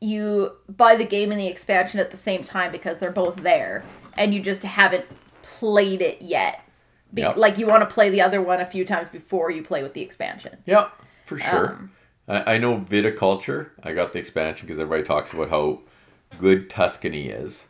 you 0.00 0.52
buy 0.68 0.96
the 0.96 1.04
game 1.04 1.30
and 1.30 1.38
the 1.40 1.46
expansion 1.46 2.00
at 2.00 2.10
the 2.10 2.16
same 2.16 2.42
time 2.42 2.72
because 2.72 2.98
they're 2.98 3.10
both 3.10 3.36
there 3.36 3.84
and 4.16 4.32
you 4.32 4.40
just 4.40 4.62
haven't 4.62 5.04
played 5.42 6.00
it 6.00 6.22
yet. 6.22 6.62
Be- 7.12 7.22
Yep. 7.22 7.36
Like 7.36 7.58
you 7.58 7.66
want 7.66 7.82
to 7.86 7.92
play 7.94 8.08
the 8.08 8.22
other 8.22 8.40
one 8.40 8.60
a 8.60 8.66
few 8.66 8.84
times 8.84 9.08
before 9.10 9.50
you 9.50 9.62
play 9.62 9.82
with 9.82 9.92
the 9.94 10.00
expansion. 10.00 10.56
yeah, 10.64 10.88
for 11.26 11.38
sure. 11.38 11.68
Um, 11.70 11.90
I, 12.28 12.54
I 12.54 12.58
know 12.58 12.78
viticulture. 12.78 13.70
I 13.82 13.92
got 13.92 14.12
the 14.14 14.20
expansion 14.20 14.66
because 14.66 14.80
everybody 14.80 15.06
talks 15.06 15.32
about 15.34 15.50
how 15.50 15.80
good 16.38 16.70
Tuscany 16.70 17.26
is, 17.28 17.64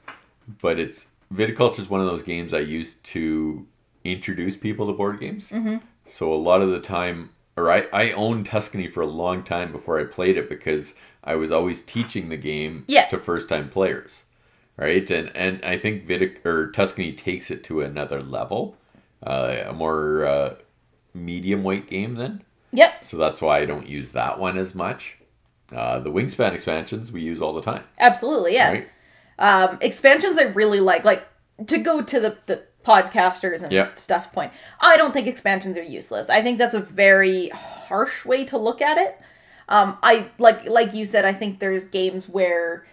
but 0.60 0.78
it's 0.78 1.06
viticulture 1.32 1.80
is 1.80 1.88
one 1.90 2.00
of 2.00 2.06
those 2.06 2.22
games 2.22 2.52
I 2.54 2.58
use 2.60 2.96
to 2.96 3.66
introduce 4.04 4.56
people 4.56 4.86
to 4.86 4.92
board 4.92 5.20
games. 5.20 5.48
Mm-hmm. 5.50 5.76
So 6.06 6.32
a 6.32 6.36
lot 6.36 6.62
of 6.62 6.70
the 6.70 6.80
time, 6.80 7.30
or 7.56 7.70
I 7.70 7.86
I 7.92 8.12
owned 8.12 8.46
Tuscany 8.46 8.88
for 8.88 9.00
a 9.02 9.06
long 9.06 9.42
time 9.42 9.72
before 9.72 10.00
I 10.00 10.04
played 10.04 10.36
it 10.36 10.48
because 10.48 10.94
I 11.22 11.34
was 11.34 11.52
always 11.52 11.82
teaching 11.82 12.28
the 12.30 12.36
game 12.36 12.84
Yeah. 12.88 13.06
to 13.10 13.18
first 13.18 13.48
time 13.48 13.68
players, 13.68 14.24
right? 14.76 15.08
And 15.10 15.30
and 15.36 15.64
I 15.64 15.78
think 15.78 16.06
Vitic 16.06 16.44
or 16.44 16.70
Tuscany 16.72 17.12
takes 17.12 17.50
it 17.50 17.62
to 17.64 17.82
another 17.82 18.22
level, 18.22 18.76
uh, 19.24 19.56
a 19.66 19.72
more 19.72 20.24
uh, 20.26 20.54
medium 21.14 21.62
weight 21.62 21.88
game 21.88 22.14
then. 22.14 22.42
Yep, 22.72 23.04
So 23.04 23.16
that's 23.16 23.40
why 23.42 23.58
I 23.58 23.64
don't 23.66 23.88
use 23.88 24.12
that 24.12 24.38
one 24.38 24.56
as 24.56 24.76
much. 24.76 25.16
Uh, 25.74 25.98
the 25.98 26.10
Wingspan 26.10 26.52
expansions 26.52 27.10
we 27.10 27.20
use 27.20 27.42
all 27.42 27.52
the 27.52 27.60
time, 27.62 27.82
absolutely. 27.98 28.54
Yeah. 28.54 28.70
right? 28.70 28.88
Um, 29.40 29.79
expansions 29.81 30.38
I 30.38 30.44
really 30.44 30.81
like. 30.81 31.05
Like 31.05 31.26
to 31.66 31.79
go 31.79 32.03
to 32.03 32.20
the 32.20 32.37
the 32.46 32.62
podcasters 32.85 33.62
and 33.62 33.72
Yep. 33.72 33.98
stuff 33.98 34.33
point. 34.33 34.53
I 34.81 34.96
don't 34.96 35.12
think 35.12 35.26
expansions 35.26 35.76
are 35.76 35.83
useless. 35.83 36.31
I 36.31 36.40
think 36.42 36.57
that's 36.59 36.72
a 36.74 36.81
very 36.81 37.48
harsh 37.50 38.24
way 38.24 38.44
to 38.46 38.57
look 38.59 38.81
at 38.81 38.96
it. 38.98 39.18
Um, 39.68 39.98
I 40.03 40.29
like 40.38 40.68
like 40.68 40.94
you 40.94 41.05
said. 41.05 41.24
I 41.24 41.33
think 41.33 41.59
there's 41.59 41.85
games 41.87 42.29
where 42.29 42.87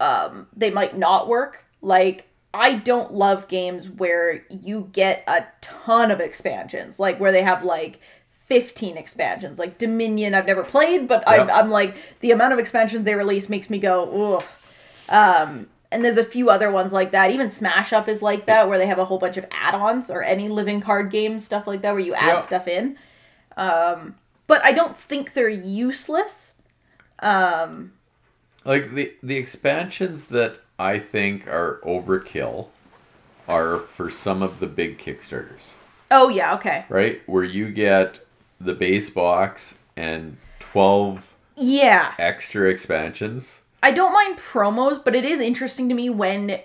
um, 0.00 0.46
they 0.56 0.70
might 0.70 0.96
not 0.96 1.28
work. 1.28 1.64
Like 1.82 2.28
I 2.54 2.76
don't 2.76 3.12
love 3.12 3.48
games 3.48 3.88
where 3.88 4.44
you 4.50 4.88
get 4.92 5.22
a 5.26 5.46
ton 5.60 6.10
of 6.10 6.20
expansions, 6.20 6.98
like 6.98 7.20
where 7.20 7.32
they 7.32 7.42
have 7.42 7.64
like 7.64 8.00
15 8.46 8.96
expansions. 8.96 9.58
Like 9.58 9.78
Dominion, 9.78 10.34
I've 10.34 10.46
never 10.46 10.64
played, 10.64 11.06
but 11.08 11.24
Yep. 11.26 11.40
I'm, 11.40 11.50
I'm 11.50 11.70
like 11.70 12.18
the 12.20 12.30
amount 12.30 12.52
of 12.52 12.58
expansions 12.58 13.04
they 13.04 13.14
release 13.14 13.48
makes 13.48 13.68
me 13.70 13.78
go, 13.78 14.36
ugh. 14.36 14.44
Um, 15.08 15.68
and 15.92 16.04
there's 16.04 16.16
a 16.18 16.24
few 16.24 16.50
other 16.50 16.70
ones 16.70 16.92
like 16.92 17.12
that. 17.12 17.30
Even 17.30 17.48
Smash 17.48 17.92
Up 17.92 18.08
is 18.08 18.20
like 18.22 18.46
that, 18.46 18.68
where 18.68 18.76
they 18.78 18.86
have 18.86 18.98
a 18.98 19.04
whole 19.04 19.18
bunch 19.18 19.36
of 19.36 19.46
add-ons 19.50 20.10
or 20.10 20.22
any 20.22 20.48
living 20.48 20.80
card 20.80 21.10
game 21.10 21.38
stuff 21.38 21.66
like 21.66 21.82
that, 21.82 21.92
where 21.92 22.00
you 22.00 22.14
add 22.14 22.26
Yeah. 22.34 22.36
stuff 22.38 22.66
in. 22.68 22.98
Um, 23.56 24.16
but 24.46 24.64
I 24.64 24.72
don't 24.72 24.98
think 24.98 25.32
they're 25.32 25.48
useless. 25.48 26.52
Um, 27.20 27.92
Like 28.64 28.94
the 28.94 29.12
the 29.22 29.36
expansions 29.36 30.26
that 30.28 30.56
I 30.78 30.98
think 30.98 31.46
are 31.46 31.80
overkill 31.84 32.66
are 33.48 33.78
for 33.78 34.10
some 34.10 34.42
of 34.42 34.58
the 34.60 34.66
big 34.66 34.98
Kickstarters, 34.98 35.70
Oh 36.10 36.28
yeah, 36.28 36.52
okay. 36.54 36.84
right? 36.88 37.22
Where 37.26 37.44
you 37.44 37.70
get 37.70 38.20
the 38.60 38.74
base 38.74 39.08
box 39.08 39.74
and 39.96 40.36
twelve 40.58 41.22
Yeah. 41.56 42.12
extra 42.18 42.68
expansions. 42.68 43.62
I 43.82 43.92
don't 43.92 44.12
mind 44.12 44.38
promos, 44.38 45.02
but 45.04 45.14
it 45.14 45.24
is 45.24 45.40
interesting 45.40 45.88
to 45.88 45.94
me 45.94 46.10
when 46.10 46.60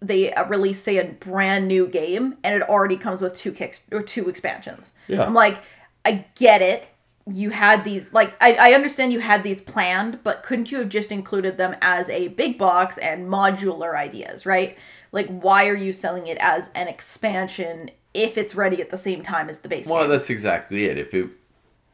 they 0.00 0.32
release, 0.48 0.80
say, 0.80 0.96
a 0.98 1.04
brand 1.04 1.68
new 1.68 1.86
game 1.86 2.36
and 2.42 2.54
it 2.54 2.62
already 2.68 2.96
comes 2.96 3.20
with 3.20 3.34
two 3.34 3.52
kicks 3.52 3.86
or 3.92 4.02
two 4.02 4.28
expansions. 4.28 4.92
Yeah. 5.08 5.24
I'm 5.24 5.34
like, 5.34 5.58
I 6.04 6.24
get 6.36 6.62
it. 6.62 6.86
You 7.30 7.50
had 7.50 7.84
these, 7.84 8.14
like, 8.14 8.32
I, 8.40 8.54
I 8.54 8.72
understand 8.72 9.12
you 9.12 9.20
had 9.20 9.42
these 9.42 9.60
planned, 9.60 10.20
but 10.24 10.42
couldn't 10.42 10.72
you 10.72 10.78
have 10.78 10.88
just 10.88 11.12
included 11.12 11.58
them 11.58 11.76
as 11.82 12.08
a 12.08 12.28
big 12.28 12.56
box 12.56 12.96
and 12.96 13.26
modular 13.28 13.94
ideas, 13.94 14.46
right? 14.46 14.78
Like, 15.12 15.26
why 15.28 15.68
are 15.68 15.76
you 15.76 15.92
selling 15.92 16.26
it 16.26 16.38
as 16.38 16.70
an 16.74 16.88
expansion 16.88 17.90
if 18.14 18.38
it's 18.38 18.54
ready 18.54 18.80
at 18.80 18.88
the 18.88 18.96
same 18.96 19.20
time 19.22 19.50
as 19.50 19.58
the 19.58 19.68
base 19.68 19.86
Well, 19.86 20.02
game? 20.04 20.10
that's 20.10 20.30
exactly 20.30 20.86
it. 20.86 20.96
If 20.96 21.12
it, 21.12 21.28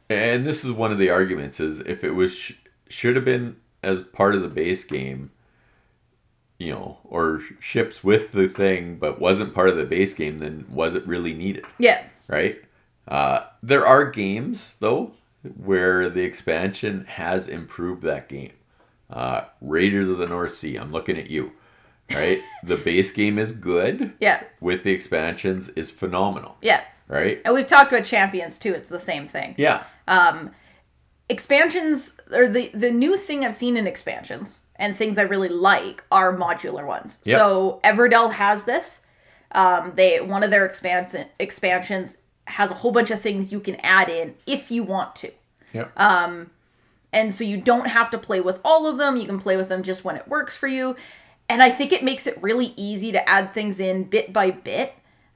and 0.09 0.47
this 0.47 0.65
is 0.65 0.71
one 0.71 0.93
of 0.93 0.99
the 0.99 1.11
arguments 1.11 1.59
is 1.59 1.81
if 1.81 2.05
it 2.05 2.13
was 2.13 2.33
sh- 2.33 2.53
should 2.89 3.17
have 3.17 3.25
been 3.25 3.57
as 3.85 4.03
part 4.03 4.35
of 4.35 4.43
the 4.43 4.49
base 4.49 4.85
game, 4.85 5.31
you 6.59 6.73
know, 6.73 6.99
or 7.05 7.41
ships 7.61 8.03
with 8.03 8.33
the 8.33 8.49
thing, 8.49 8.97
but 8.97 9.21
wasn't 9.21 9.55
part 9.55 9.69
of 9.69 9.77
the 9.77 9.85
base 9.85 10.15
game, 10.15 10.39
then 10.39 10.67
was 10.71 10.95
it 10.95 11.07
really 11.07 11.35
needed? 11.35 11.67
Yeah. 11.79 12.05
Right? 12.29 12.63
Uh, 13.07 13.41
there 13.63 13.87
are 13.87 14.11
games, 14.11 14.77
though, 14.81 15.13
where 15.43 16.09
the 16.09 16.23
expansion 16.23 17.05
has 17.07 17.49
improved 17.49 18.03
that 18.05 18.29
game. 18.29 18.53
Uh, 19.11 19.43
Raiders 19.61 20.09
of 20.09 20.19
the 20.19 20.27
North 20.27 20.55
Sea, 20.55 20.77
I'm 20.77 20.91
looking 20.93 21.19
at 21.19 21.29
you. 21.31 21.53
Right? 22.13 22.39
the 22.63 22.77
base 22.77 23.13
game 23.13 23.39
is 23.39 23.53
good, 23.53 24.13
Yeah. 24.21 24.43
with 24.61 24.85
the 24.85 24.93
expansions 24.93 25.69
is 25.71 25.91
phenomenal. 25.91 26.57
Yeah. 26.63 26.83
Right? 27.09 27.43
And 27.45 27.55
we've 27.55 27.67
talked 27.67 27.93
about 27.93 28.05
champions 28.07 28.59
too. 28.59 28.73
It's 28.73 28.89
the 28.89 28.99
same 28.99 29.27
thing. 29.29 29.55
Yeah. 29.59 29.85
Expansions 31.35 32.19
or 32.33 32.49
the 32.49 32.71
the 32.73 32.91
new 32.91 33.17
thing 33.17 33.45
I've 33.45 33.55
seen 33.55 33.77
in 33.77 33.87
expansions 33.87 34.63
and 34.77 34.97
things 34.97 35.19
I 35.19 35.23
really 35.23 35.49
like 35.49 36.03
are 36.11 36.35
modular 36.35 36.87
ones. 36.87 37.21
Yep. 37.25 37.39
So 37.39 37.81
Everdell 37.85 38.33
has 38.33 38.65
this. 38.65 39.03
Um, 39.53 39.93
they 39.97 40.21
one 40.21 40.43
of 40.43 40.51
their 40.51 40.65
expansion 40.65 41.27
expansions 41.39 42.19
has 42.47 42.71
a 42.71 42.75
whole 42.75 42.93
bunch 42.93 43.11
of 43.11 43.21
things 43.21 43.53
you 43.53 43.61
can 43.61 43.77
add 43.77 44.09
in 44.09 44.35
if 44.47 44.71
you 44.71 44.83
want 44.83 45.17
to. 45.17 45.33
Yeah. 45.73 45.89
Um 45.97 46.51
and 47.13 47.35
so 47.35 47.45
you 47.45 47.59
don't 47.61 47.87
have 47.87 48.11
to 48.11 48.19
play 48.19 48.41
with 48.41 48.61
all 48.65 48.87
of 48.87 48.99
them. 48.99 49.17
You 49.17 49.27
can 49.27 49.39
play 49.39 49.57
with 49.57 49.69
them 49.69 49.83
just 49.83 50.05
when 50.05 50.17
it 50.17 50.27
works 50.27 50.57
for 50.57 50.67
you. 50.67 50.97
And 51.49 51.63
I 51.63 51.71
think 51.71 51.93
it 51.93 52.03
makes 52.03 52.27
it 52.27 52.43
really 52.43 52.73
easy 52.77 53.13
to 53.13 53.29
add 53.29 53.55
things 53.55 53.79
in 53.79 54.05
bit 54.05 54.33
by 54.33 54.51
bit. 54.51 54.95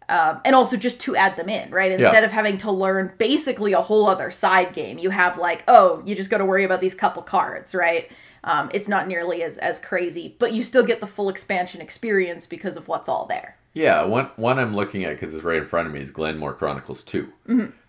Um, 0.09 0.41
and 0.45 0.55
also 0.57 0.77
just 0.79 1.01
to 1.03 1.17
add 1.17 1.37
them 1.37 1.51
in, 1.51 1.71
right? 1.71 1.93
Instead 1.93 2.25
of 2.25 2.33
having 2.33 2.57
to 2.59 2.71
learn 2.73 3.13
basically 3.19 3.75
a 3.75 3.83
whole 3.83 4.09
other 4.09 4.31
side 4.31 4.73
game, 4.73 4.99
you 4.99 5.11
have 5.11 5.37
like, 5.37 5.65
oh, 5.69 6.03
you 6.07 6.15
just 6.17 6.31
got 6.31 6.39
to 6.39 6.47
worry 6.47 6.65
about 6.65 6.81
these 6.81 6.95
couple 6.95 7.23
cards, 7.23 7.75
right? 7.75 8.11
Um, 8.45 8.71
it's 8.73 8.89
not 8.89 9.07
nearly 9.09 9.43
as 9.43 9.59
as 9.59 9.79
crazy, 9.79 10.35
but 10.39 10.53
you 10.55 10.63
still 10.63 10.85
get 10.85 11.01
the 11.01 11.07
full 11.07 11.29
expansion 11.29 11.81
experience 11.83 12.47
because 12.47 12.77
of 12.77 12.89
what's 12.89 13.09
all 13.09 13.27
there. 13.27 13.57
Yeah, 13.75 14.05
one 14.05 14.31
one 14.37 14.59
I'm 14.59 14.75
looking 14.75 15.05
at 15.05 15.11
because 15.19 15.35
it's 15.35 15.45
right 15.45 15.59
in 15.63 15.69
front 15.69 15.89
of 15.89 15.93
me 15.93 16.01
is 16.01 16.11
Glenmore 16.11 16.55
Chronicles 16.55 17.05
2 17.05 17.31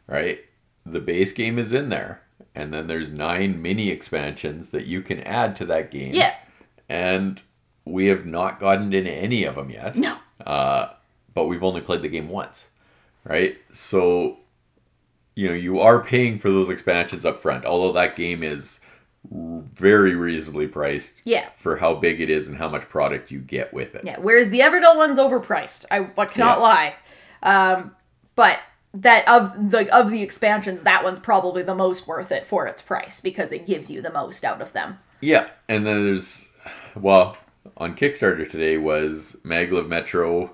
Right, 0.08 0.40
the 0.86 1.00
base 1.00 1.32
game 1.34 1.58
is 1.58 1.72
in 1.72 1.88
there, 1.90 2.22
and 2.54 2.74
then 2.74 2.88
there's 2.88 3.12
nine 3.14 3.62
mini 3.62 3.90
expansions 3.92 4.72
that 4.72 4.86
you 4.88 5.02
can 5.02 5.20
add 5.22 5.56
to 5.58 5.66
that 5.68 5.90
game. 5.92 6.14
Yeah. 6.16 6.34
and 6.90 7.42
we 7.86 8.08
have 8.08 8.26
not 8.26 8.60
gotten 8.60 8.92
into 8.94 9.10
any 9.12 9.46
of 9.46 9.56
them 9.56 9.70
yet. 9.70 9.96
No. 9.96 10.18
uh, 10.46 10.90
but 11.40 11.46
we've 11.46 11.64
only 11.64 11.80
played 11.80 12.02
the 12.02 12.10
game 12.10 12.28
once, 12.28 12.68
right? 13.24 13.56
So, 13.72 14.40
you 15.36 15.48
know, 15.48 15.54
you 15.54 15.80
are 15.80 16.04
paying 16.04 16.38
for 16.38 16.50
those 16.52 16.70
expansions 16.70 17.24
up 17.26 17.42
front, 17.42 17.64
although 17.64 17.94
that 17.94 18.18
game 18.18 18.44
is 18.44 18.82
very 19.32 20.16
reasonably 20.16 20.68
priced 20.68 21.22
Yeah. 21.24 21.48
for 21.56 21.78
how 21.78 21.94
big 21.94 22.20
it 22.20 22.30
is 22.30 22.50
and 22.50 22.58
how 22.58 22.68
much 22.68 22.90
product 22.90 23.32
you 23.32 23.40
get 23.40 23.74
with 23.74 23.96
it. 23.96 24.02
Yeah, 24.04 24.18
whereas 24.20 24.50
the 24.50 24.60
Everdell 24.60 24.98
one's 24.98 25.18
overpriced. 25.18 25.86
I, 25.90 26.10
I 26.18 26.26
cannot 26.26 26.58
Yeah. 26.58 26.64
lie. 26.64 26.96
Um, 27.42 27.96
but 28.36 28.60
that 28.94 29.26
of 29.30 29.72
the 29.72 29.88
of 29.96 30.10
the 30.12 30.22
expansions, 30.22 30.84
that 30.84 31.06
one's 31.06 31.20
probably 31.20 31.64
the 31.64 31.76
most 31.76 32.06
worth 32.06 32.34
it 32.34 32.46
for 32.46 32.68
its 32.68 32.82
price 32.82 33.22
because 33.22 33.54
it 33.54 33.66
gives 33.66 33.90
you 33.90 34.02
the 34.02 34.12
most 34.12 34.44
out 34.44 34.62
of 34.62 34.74
them. 34.74 35.00
Yeah, 35.22 35.48
and 35.70 35.86
then 35.86 36.04
there's 36.06 36.48
well 36.96 37.38
on 37.78 37.96
Kickstarter 37.96 38.50
today 38.50 38.76
was 38.78 39.38
Maglev 39.46 39.88
Metro, 39.88 40.54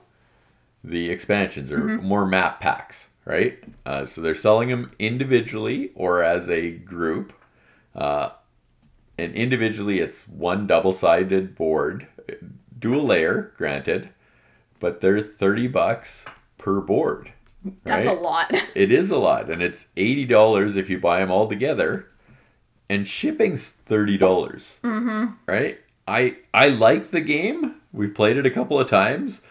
the 0.85 1.09
expansions 1.09 1.71
or 1.71 1.79
more 1.79 2.25
map 2.25 2.59
packs, 2.59 3.09
right? 3.25 3.57
Uh, 3.85 4.05
so 4.05 4.21
they're 4.21 4.35
selling 4.35 4.69
them 4.69 4.91
individually 4.99 5.91
or 5.95 6.23
as 6.23 6.49
a 6.49 6.71
group. 6.71 7.33
Uh, 7.93 8.29
and 9.17 9.33
individually, 9.33 9.99
it's 9.99 10.27
one 10.27 10.67
double-sided 10.67 11.55
board, 11.55 12.07
dual 12.77 13.05
layer, 13.05 13.53
granted, 13.57 14.09
but 14.79 15.01
they're 15.01 15.21
thirty 15.21 15.67
bucks 15.67 16.25
per 16.57 16.81
board. 16.81 17.31
That's 17.83 18.07
right? 18.07 18.17
a 18.17 18.19
lot. 18.19 18.53
It 18.75 18.91
is 18.91 19.09
a 19.09 19.17
lot, 19.17 19.49
and 19.49 19.61
it's 19.61 19.87
eighty 19.95 20.25
dollars 20.25 20.75
if 20.75 20.89
you 20.89 20.99
buy 20.99 21.19
them 21.19 21.31
all 21.31 21.47
together, 21.47 22.07
and 22.89 23.07
shipping's 23.07 23.69
thirty 23.69 24.17
dollars. 24.17 24.77
Mm-hmm. 24.83 25.33
Right? 25.47 25.79
I 26.07 26.37
I 26.53 26.67
like 26.67 27.11
the 27.11 27.21
game. 27.21 27.75
We've 27.93 28.13
played 28.13 28.35
it 28.37 28.45
a 28.45 28.51
couple 28.51 28.77
of 28.77 28.89
times, 28.89 29.43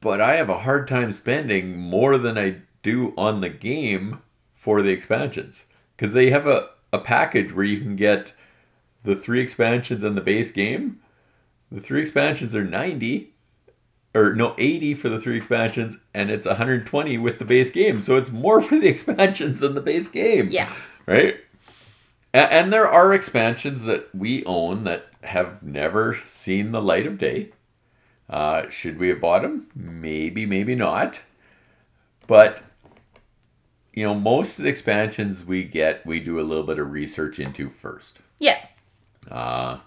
but 0.00 0.20
I 0.20 0.36
have 0.36 0.48
a 0.48 0.60
hard 0.60 0.88
time 0.88 1.12
spending 1.12 1.76
more 1.76 2.18
than 2.18 2.38
I 2.38 2.56
do 2.82 3.12
on 3.16 3.40
the 3.40 3.48
game 3.48 4.22
for 4.54 4.82
the 4.82 4.90
expansions. 4.90 5.66
Because 5.96 6.12
they 6.12 6.30
have 6.30 6.46
a 6.46 6.70
a 6.92 6.98
package 6.98 7.52
where 7.52 7.64
you 7.64 7.80
can 7.80 7.96
get 7.96 8.32
the 9.04 9.14
three 9.14 9.40
expansions 9.40 10.02
and 10.02 10.16
the 10.16 10.22
base 10.22 10.50
game. 10.50 11.00
The 11.70 11.80
three 11.80 12.00
expansions 12.00 12.56
are 12.56 12.64
ninety 12.64 13.34
or 14.14 14.34
no 14.34 14.54
80 14.56 14.94
for 14.94 15.08
the 15.10 15.20
three 15.20 15.36
expansions 15.36 15.98
and 16.14 16.30
it's 16.30 16.46
120 16.46 17.18
with 17.18 17.38
the 17.38 17.44
base 17.44 17.70
game. 17.70 18.00
So 18.00 18.16
it's 18.16 18.30
more 18.30 18.60
for 18.62 18.78
the 18.78 18.88
expansions 18.88 19.60
than 19.60 19.74
the 19.74 19.80
base 19.80 20.08
game. 20.08 20.48
Yeah. 20.50 20.72
right? 21.06 21.36
A- 22.34 22.52
and, 22.52 22.72
there 22.72 22.88
are 22.88 23.12
expansions 23.12 23.84
that 23.84 24.14
we 24.14 24.44
own 24.44 24.84
that 24.84 25.06
have 25.22 25.62
never 25.62 26.18
seen 26.26 26.72
the 26.72 26.82
light 26.82 27.06
of 27.06 27.18
day 27.18 27.50
uh, 28.30 28.68
should 28.70 28.98
we 28.98 29.08
have 29.08 29.20
bought 29.20 29.42
them 29.42 29.66
maybe 29.74 30.44
maybe 30.46 30.74
not 30.74 31.22
but 32.26 32.62
you 33.94 34.02
know 34.04 34.14
most 34.14 34.58
of 34.58 34.64
the 34.64 34.70
expansions 34.70 35.44
we 35.44 35.64
get 35.64 36.04
we 36.06 36.20
do 36.20 36.38
a 36.38 36.42
little 36.42 36.64
bit 36.64 36.78
of 36.78 36.90
research 36.92 37.38
into 37.40 37.70
first 37.70 38.18
Yeah. 38.38 38.58
uh, 39.30 39.78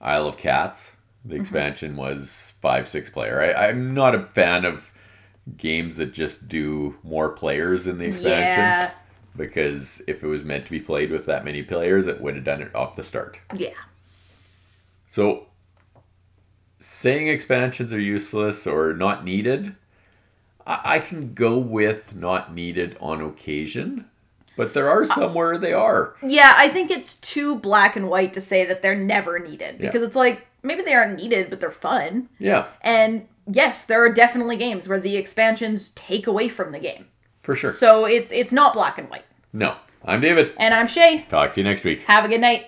Isle 0.00 0.28
of 0.28 0.36
Cats. 0.38 0.92
The 1.24 1.34
Mm-hmm. 1.34 1.40
expansion 1.42 1.96
was 1.96 2.54
five, 2.60 2.86
six 2.86 3.10
player. 3.10 3.40
I, 3.42 3.68
I'm 3.68 3.94
not 3.94 4.14
a 4.14 4.22
fan 4.22 4.64
of 4.64 4.90
games 5.56 5.96
that 5.96 6.12
just 6.12 6.46
do 6.48 6.96
more 7.02 7.30
players 7.30 7.86
in 7.88 7.98
the 7.98 8.04
expansion 8.04 8.64
Yeah. 8.64 8.90
because 9.36 10.02
if 10.06 10.22
it 10.22 10.26
was 10.28 10.44
meant 10.44 10.66
to 10.66 10.70
be 10.70 10.78
played 10.80 11.10
with 11.10 11.26
that 11.26 11.44
many 11.44 11.62
players, 11.64 12.06
it 12.06 12.20
would 12.20 12.36
have 12.36 12.44
done 12.44 12.62
it 12.62 12.72
off 12.76 12.94
the 12.94 13.02
start. 13.02 13.40
Yeah. 13.56 13.70
So, 15.08 15.46
saying 16.78 17.28
expansions 17.28 17.92
are 17.92 18.00
useless 18.00 18.66
or 18.66 18.92
not 18.94 19.24
needed, 19.24 19.74
I, 20.66 20.80
I 20.84 20.98
can 20.98 21.34
go 21.34 21.58
with 21.58 22.14
not 22.14 22.54
needed 22.54 22.96
on 23.00 23.20
occasion, 23.22 24.06
but 24.56 24.74
there 24.74 24.88
are 24.88 25.04
some 25.04 25.34
where 25.34 25.58
they 25.58 25.72
are. 25.72 26.14
Yeah, 26.26 26.54
I 26.56 26.68
think 26.68 26.90
it's 26.90 27.14
too 27.16 27.58
black 27.60 27.96
and 27.96 28.08
white 28.08 28.32
to 28.34 28.40
say 28.40 28.64
that 28.66 28.82
they're 28.82 28.94
never 28.96 29.38
needed 29.38 29.76
Yeah. 29.80 29.86
because 29.90 30.02
it's 30.02 30.16
like 30.16 30.46
maybe 30.62 30.82
they 30.82 30.94
aren't 30.94 31.16
needed, 31.16 31.50
but 31.50 31.60
they're 31.60 31.70
fun. 31.70 32.28
Yeah, 32.38 32.66
And 32.80 33.26
yes, 33.50 33.84
there 33.84 34.02
are 34.04 34.12
definitely 34.12 34.56
games 34.56 34.88
where 34.88 35.00
the 35.00 35.16
expansions 35.16 35.90
take 35.90 36.26
away 36.26 36.48
from 36.48 36.72
the 36.72 36.78
game. 36.78 37.06
for 37.42 37.54
sure. 37.54 37.70
So 37.70 38.04
it's 38.06 38.32
it's 38.32 38.52
not 38.52 38.72
black 38.74 38.98
and 38.98 39.08
white. 39.08 39.24
No, 39.52 39.76
I'm 40.04 40.20
David. 40.20 40.52
And 40.58 40.74
I'm 40.74 40.88
Shay. 40.88 41.24
Talk 41.28 41.54
to 41.54 41.60
you 41.60 41.64
next 41.64 41.84
week. 41.84 42.00
Have 42.06 42.24
a 42.24 42.28
good 42.28 42.40
night. 42.40 42.66